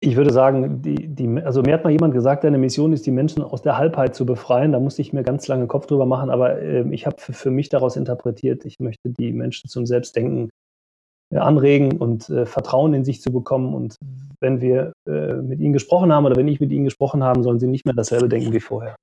[0.02, 3.10] Ich würde sagen, die, die, also mir hat mal jemand gesagt, deine Mission ist, die
[3.10, 4.72] Menschen aus der Halbheit zu befreien.
[4.72, 7.50] Da musste ich mir ganz lange Kopf drüber machen, aber äh, ich habe für, für,
[7.50, 10.48] mich daraus interpretiert, ich möchte die Menschen zum Selbstdenken
[11.38, 13.74] anregen und äh, Vertrauen in sich zu bekommen.
[13.74, 13.96] Und
[14.40, 17.60] wenn wir äh, mit ihnen gesprochen haben oder wenn ich mit ihnen gesprochen habe, sollen
[17.60, 18.96] sie nicht mehr dasselbe denken wie vorher.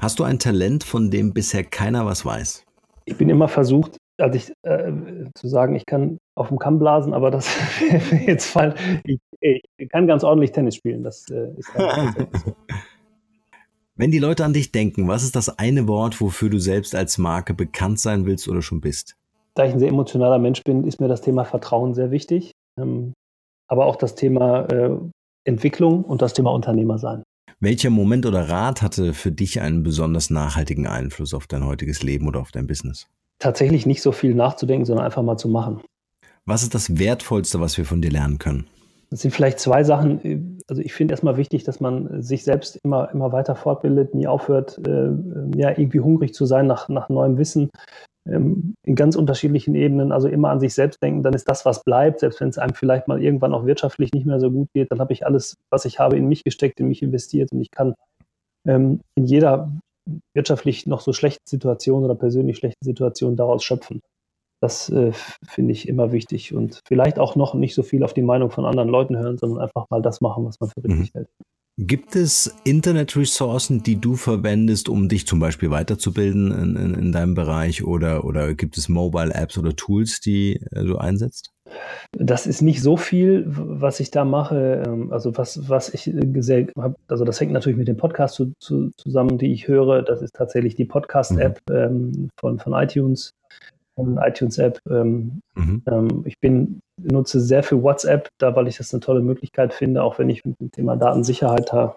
[0.00, 2.64] Hast du ein Talent, von dem bisher keiner was weiß?
[3.04, 4.92] Ich bin immer versucht, also ich, äh,
[5.34, 7.48] zu sagen, ich kann auf dem Kamm blasen, aber das
[8.26, 8.78] jetzt falsch.
[9.04, 11.02] Ich, ich, kann ganz ordentlich Tennis spielen.
[11.02, 12.54] Das äh, ist so.
[13.94, 17.18] Wenn die Leute an dich denken, was ist das eine Wort, wofür du selbst als
[17.18, 19.16] Marke bekannt sein willst oder schon bist?
[19.54, 22.52] Da ich ein sehr emotionaler Mensch bin, ist mir das Thema Vertrauen sehr wichtig.
[22.80, 23.12] Ähm,
[23.68, 24.96] aber auch das Thema äh,
[25.44, 27.22] Entwicklung und das Thema Unternehmer sein.
[27.60, 32.26] Welcher Moment oder Rat hatte für dich einen besonders nachhaltigen Einfluss auf dein heutiges Leben
[32.26, 33.06] oder auf dein Business?
[33.38, 35.80] Tatsächlich nicht so viel nachzudenken, sondern einfach mal zu machen.
[36.44, 38.66] Was ist das Wertvollste, was wir von dir lernen können?
[39.10, 40.58] Das sind vielleicht zwei Sachen.
[40.68, 44.80] Also ich finde erstmal wichtig, dass man sich selbst immer, immer weiter fortbildet, nie aufhört,
[44.86, 45.10] äh,
[45.54, 47.70] ja, irgendwie hungrig zu sein nach, nach neuem Wissen,
[48.24, 52.20] in ganz unterschiedlichen Ebenen, also immer an sich selbst denken, dann ist das, was bleibt,
[52.20, 55.00] selbst wenn es einem vielleicht mal irgendwann auch wirtschaftlich nicht mehr so gut geht, dann
[55.00, 57.94] habe ich alles, was ich habe, in mich gesteckt, in mich investiert und ich kann
[58.66, 59.72] ähm, in jeder
[60.34, 64.00] wirtschaftlich noch so schlechten Situation oder persönlich schlechten Situation daraus schöpfen.
[64.60, 65.10] Das äh,
[65.44, 68.64] finde ich immer wichtig und vielleicht auch noch nicht so viel auf die Meinung von
[68.64, 71.18] anderen Leuten hören, sondern einfach mal das machen, was man für richtig mhm.
[71.18, 71.28] hält.
[71.86, 77.34] Gibt es Internetressourcen, die du verwendest, um dich zum Beispiel weiterzubilden in, in, in deinem
[77.34, 81.50] Bereich oder, oder gibt es Mobile-Apps oder Tools, die äh, du einsetzt?
[82.12, 84.84] Das ist nicht so viel, was ich da mache.
[84.86, 88.52] Ähm, also was, was ich gesehen habe, also das hängt natürlich mit dem Podcast zu,
[88.60, 90.02] zu, zusammen, die ich höre.
[90.02, 91.74] Das ist tatsächlich die Podcast-App mhm.
[91.74, 93.32] ähm, von, von iTunes
[93.98, 94.80] iTunes-App.
[94.88, 95.82] Ähm, mhm.
[95.86, 100.02] ähm, ich bin, nutze sehr viel WhatsApp, da weil ich das eine tolle Möglichkeit finde,
[100.02, 101.94] auch wenn ich mit dem Thema Datensicherheit habe.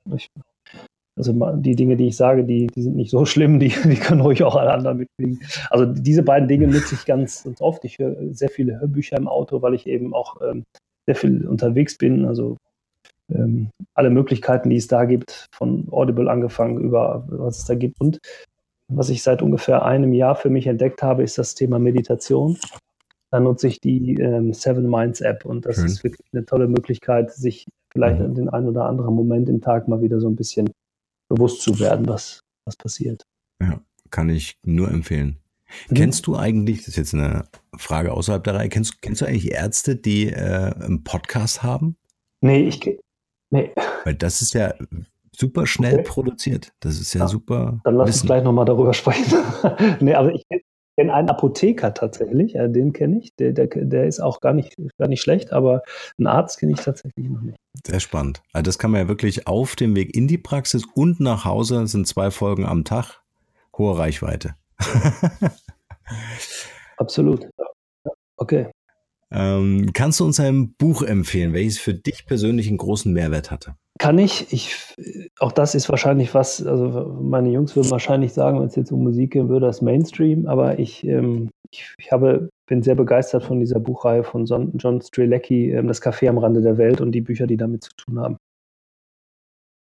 [1.17, 4.21] Also die Dinge, die ich sage, die, die sind nicht so schlimm, die, die können
[4.21, 5.39] ruhig auch alle anderen mitkriegen.
[5.69, 7.85] Also diese beiden Dinge nutze ich ganz, ganz oft.
[7.85, 10.63] Ich höre sehr viele Hörbücher im Auto, weil ich eben auch ähm,
[11.05, 12.25] sehr viel unterwegs bin.
[12.25, 12.57] Also
[13.33, 17.99] ähm, alle Möglichkeiten, die es da gibt, von Audible angefangen über was es da gibt.
[17.99, 18.19] Und
[18.87, 22.57] was ich seit ungefähr einem Jahr für mich entdeckt habe, ist das Thema Meditation.
[23.31, 25.85] Da nutze ich die ähm, Seven Minds App und das Schön.
[25.85, 28.25] ist wirklich eine tolle Möglichkeit, sich vielleicht mhm.
[28.25, 30.69] in den einen oder anderen Moment im Tag mal wieder so ein bisschen
[31.29, 33.23] bewusst zu werden, was, was passiert.
[33.61, 33.81] Ja,
[34.11, 35.39] kann ich nur empfehlen.
[35.89, 35.95] Mhm.
[35.95, 39.51] Kennst du eigentlich, das ist jetzt eine Frage außerhalb der Reihe, kennst, kennst du eigentlich
[39.51, 41.97] Ärzte, die äh, einen Podcast haben?
[42.41, 42.79] Nee, ich
[43.49, 43.71] nee.
[44.03, 44.73] Weil das ist ja
[45.39, 46.03] super schnell okay.
[46.03, 46.71] produziert.
[46.79, 47.79] Das ist ja, ja super.
[47.83, 49.39] Dann lass uns gleich nochmal darüber sprechen.
[49.99, 50.43] nee, aber ich
[50.97, 53.35] kenne einen Apotheker tatsächlich, äh, den kenne ich.
[53.35, 55.81] Der, der, der ist auch gar nicht, gar nicht schlecht, aber
[56.17, 57.57] einen Arzt kenne ich tatsächlich noch nicht.
[57.85, 58.41] Sehr spannend.
[58.53, 61.81] Also das kann man ja wirklich auf dem Weg in die Praxis und nach Hause,
[61.81, 63.21] das sind zwei Folgen am Tag,
[63.77, 64.55] hohe Reichweite.
[66.97, 67.49] Absolut.
[68.37, 68.71] Okay.
[69.31, 73.75] Ähm, kannst du uns ein Buch empfehlen, welches für dich persönlich einen großen Mehrwert hatte?
[73.97, 74.51] Kann ich.
[74.51, 74.75] ich.
[75.39, 79.03] Auch das ist wahrscheinlich was, also meine Jungs würden wahrscheinlich sagen, wenn es jetzt um
[79.03, 83.59] Musik gehen würde, das Mainstream, aber ich, ähm, ich, ich, habe, bin sehr begeistert von
[83.59, 87.47] dieser Buchreihe von John Strelecki, ähm, Das Café am Rande der Welt und die Bücher,
[87.47, 88.37] die damit zu tun haben.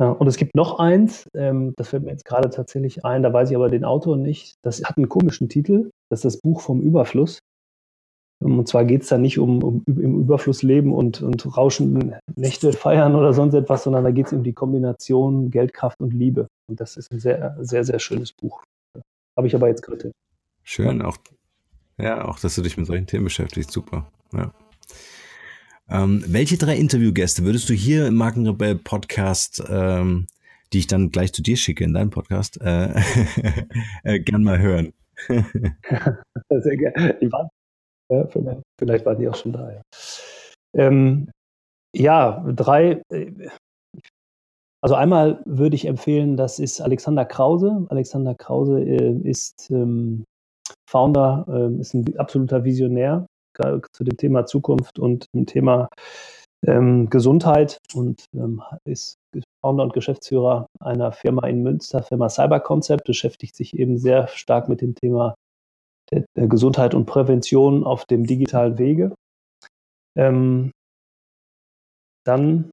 [0.01, 3.35] Ja, und es gibt noch eins, ähm, das fällt mir jetzt gerade tatsächlich ein, da
[3.35, 4.55] weiß ich aber den Autor nicht.
[4.63, 5.91] Das hat einen komischen Titel.
[6.09, 7.41] Das ist das Buch vom Überfluss.
[8.41, 12.73] Und zwar geht es da nicht um, um, im Überfluss leben und, und rauschende Nächte
[12.73, 16.47] feiern oder sonst etwas, sondern da geht es um die Kombination Geld, Kraft und Liebe.
[16.67, 18.63] Und das ist ein sehr, sehr, sehr schönes Buch.
[19.37, 20.13] Habe ich aber jetzt gerade.
[20.63, 21.19] Schön, auch,
[21.99, 23.71] ja, auch, dass du dich mit solchen Themen beschäftigst.
[23.73, 24.11] Super.
[24.33, 24.53] Ja.
[25.91, 30.29] Ähm, welche drei Interviewgäste würdest du hier im Markenrebell Podcast, ähm,
[30.73, 32.95] die ich dann gleich zu dir schicke in deinem Podcast, äh,
[34.05, 34.95] äh, gern mal hören?
[35.29, 37.19] Sehr gerne.
[37.21, 37.49] Die waren,
[38.11, 39.73] ja, vielleicht, waren die auch schon da.
[39.73, 39.83] Ja,
[40.75, 41.31] ähm,
[41.95, 43.03] ja drei.
[43.13, 43.49] Äh,
[44.83, 47.87] also einmal würde ich empfehlen, das ist Alexander Krause.
[47.91, 50.25] Alexander Krause äh, ist ähm,
[50.89, 53.27] Founder, äh, ist ein absoluter Visionär
[53.93, 55.89] zu dem Thema Zukunft und dem Thema
[56.67, 59.17] ähm, Gesundheit und ähm, ist
[59.61, 64.69] Founder und Geschäftsführer einer Firma in Münster, Firma Cyber Concept, beschäftigt sich eben sehr stark
[64.69, 65.35] mit dem Thema
[66.13, 69.15] der, Gesundheit und Prävention auf dem digitalen Wege.
[70.17, 70.73] Ähm,
[72.25, 72.71] dann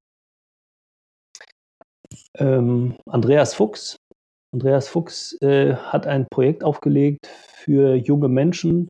[2.38, 3.96] ähm, Andreas Fuchs.
[4.52, 8.88] Andreas Fuchs äh, hat ein Projekt aufgelegt für junge Menschen,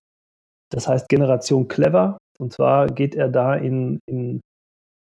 [0.70, 2.18] das heißt Generation Clever.
[2.38, 4.40] Und zwar geht er da in, in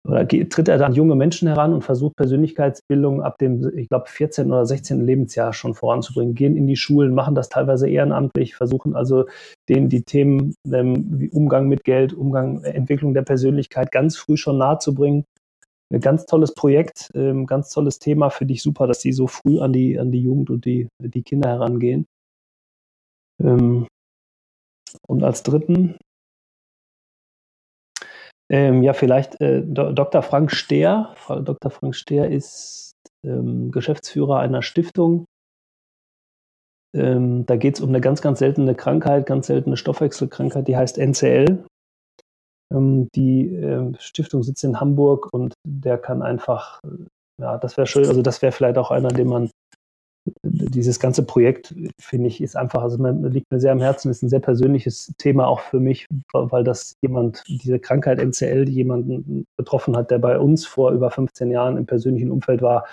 [0.09, 4.09] oder tritt er da an junge Menschen heran und versucht Persönlichkeitsbildung ab dem, ich glaube,
[4.09, 4.47] 14.
[4.47, 5.05] oder 16.
[5.05, 9.25] Lebensjahr schon voranzubringen, gehen in die Schulen, machen das teilweise ehrenamtlich, versuchen also
[9.69, 14.57] denen die Themen ähm, wie Umgang mit Geld, Umgang, Entwicklung der Persönlichkeit ganz früh schon
[14.57, 15.25] nahe zu bringen
[15.91, 18.29] ein ganz tolles Projekt, ähm, ganz tolles Thema.
[18.29, 21.23] Finde ich super, dass die so früh an die, an die Jugend und die, die
[21.23, 22.05] Kinder herangehen.
[23.41, 23.87] Ähm,
[25.07, 25.97] und als dritten,
[28.51, 30.21] ähm, ja, vielleicht äh, Dr.
[30.23, 31.15] Frank Stehr.
[31.27, 31.71] Dr.
[31.71, 32.93] Frank Stehr ist
[33.23, 35.25] ähm, Geschäftsführer einer Stiftung.
[36.95, 40.97] Ähm, da geht es um eine ganz, ganz seltene Krankheit, ganz seltene Stoffwechselkrankheit, die heißt
[40.97, 41.63] NCL.
[42.73, 46.79] Ähm, die ähm, Stiftung sitzt in Hamburg und der kann einfach,
[47.39, 49.51] ja, das wäre schön, also das wäre vielleicht auch einer, den man,
[50.43, 54.21] dieses ganze Projekt, finde ich, ist einfach, also man, liegt mir sehr am Herzen, ist
[54.21, 59.45] ein sehr persönliches Thema auch für mich, weil das jemand, diese Krankheit MCL, die jemanden
[59.57, 62.85] betroffen hat, der bei uns vor über 15 Jahren im persönlichen Umfeld war.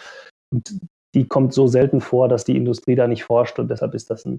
[0.51, 0.81] Und
[1.15, 4.25] die kommt so selten vor, dass die Industrie da nicht forscht und deshalb ist das
[4.25, 4.39] ein,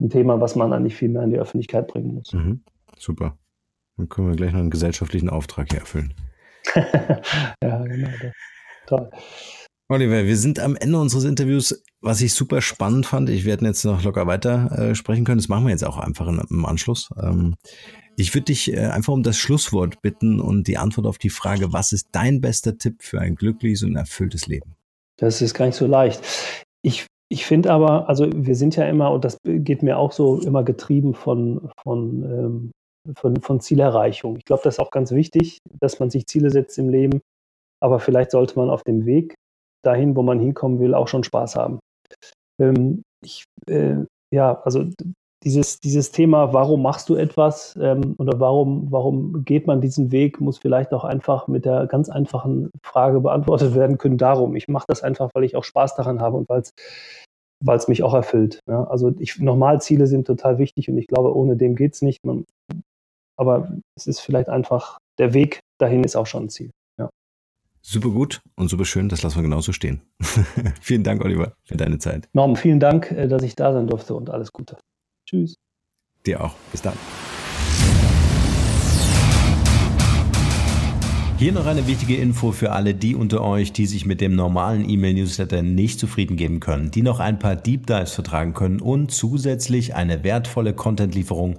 [0.00, 2.32] ein Thema, was man eigentlich viel mehr in die Öffentlichkeit bringen muss.
[2.32, 2.62] Mhm.
[2.98, 3.36] Super.
[3.96, 6.14] Dann können wir gleich noch einen gesellschaftlichen Auftrag hier erfüllen.
[7.62, 8.08] ja, genau.
[8.86, 9.10] Toll.
[9.88, 13.30] Oliver, wir sind am Ende unseres Interviews, was ich super spannend fand.
[13.30, 15.38] Ich werde jetzt noch locker weiter äh, sprechen können.
[15.38, 17.10] Das machen wir jetzt auch einfach in, im Anschluss.
[17.22, 17.54] Ähm,
[18.16, 21.72] ich würde dich äh, einfach um das Schlusswort bitten und die Antwort auf die Frage,
[21.72, 24.74] was ist dein bester Tipp für ein glückliches und erfülltes Leben?
[25.18, 26.20] Das ist gar nicht so leicht.
[26.82, 30.40] Ich, ich finde aber, also wir sind ja immer, und das geht mir auch so,
[30.40, 32.70] immer getrieben von, von ähm,
[33.14, 34.36] von, von Zielerreichung.
[34.36, 37.20] Ich glaube, das ist auch ganz wichtig, dass man sich Ziele setzt im Leben,
[37.80, 39.36] aber vielleicht sollte man auf dem Weg
[39.86, 41.78] dahin, wo man hinkommen will, auch schon Spaß haben.
[42.60, 43.96] Ähm, ich, äh,
[44.34, 44.84] ja, also
[45.44, 50.40] dieses, dieses Thema, warum machst du etwas ähm, oder warum, warum geht man diesen Weg,
[50.40, 54.18] muss vielleicht auch einfach mit der ganz einfachen Frage beantwortet werden können.
[54.18, 56.62] Darum, ich mache das einfach, weil ich auch Spaß daran habe und weil
[57.76, 58.60] es mich auch erfüllt.
[58.68, 58.84] Ja?
[58.84, 62.24] Also ich, Normalziele sind total wichtig und ich glaube, ohne dem geht es nicht.
[62.24, 62.44] Man,
[63.38, 66.70] aber es ist vielleicht einfach, der Weg dahin ist auch schon ein Ziel.
[67.88, 70.00] Super gut und super schön, das lassen wir genauso stehen.
[70.80, 72.28] vielen Dank, Oliver, für deine Zeit.
[72.32, 74.76] Norm, vielen Dank, äh, dass ich da sein durfte und alles Gute.
[75.24, 75.54] Tschüss.
[76.26, 76.54] Dir auch.
[76.72, 76.94] Bis dann.
[81.38, 84.88] Hier noch eine wichtige Info für alle die unter euch, die sich mit dem normalen
[84.88, 89.94] E-Mail-Newsletter nicht zufrieden geben können, die noch ein paar Deep Dives vertragen können und zusätzlich
[89.94, 91.58] eine wertvolle Content-Lieferung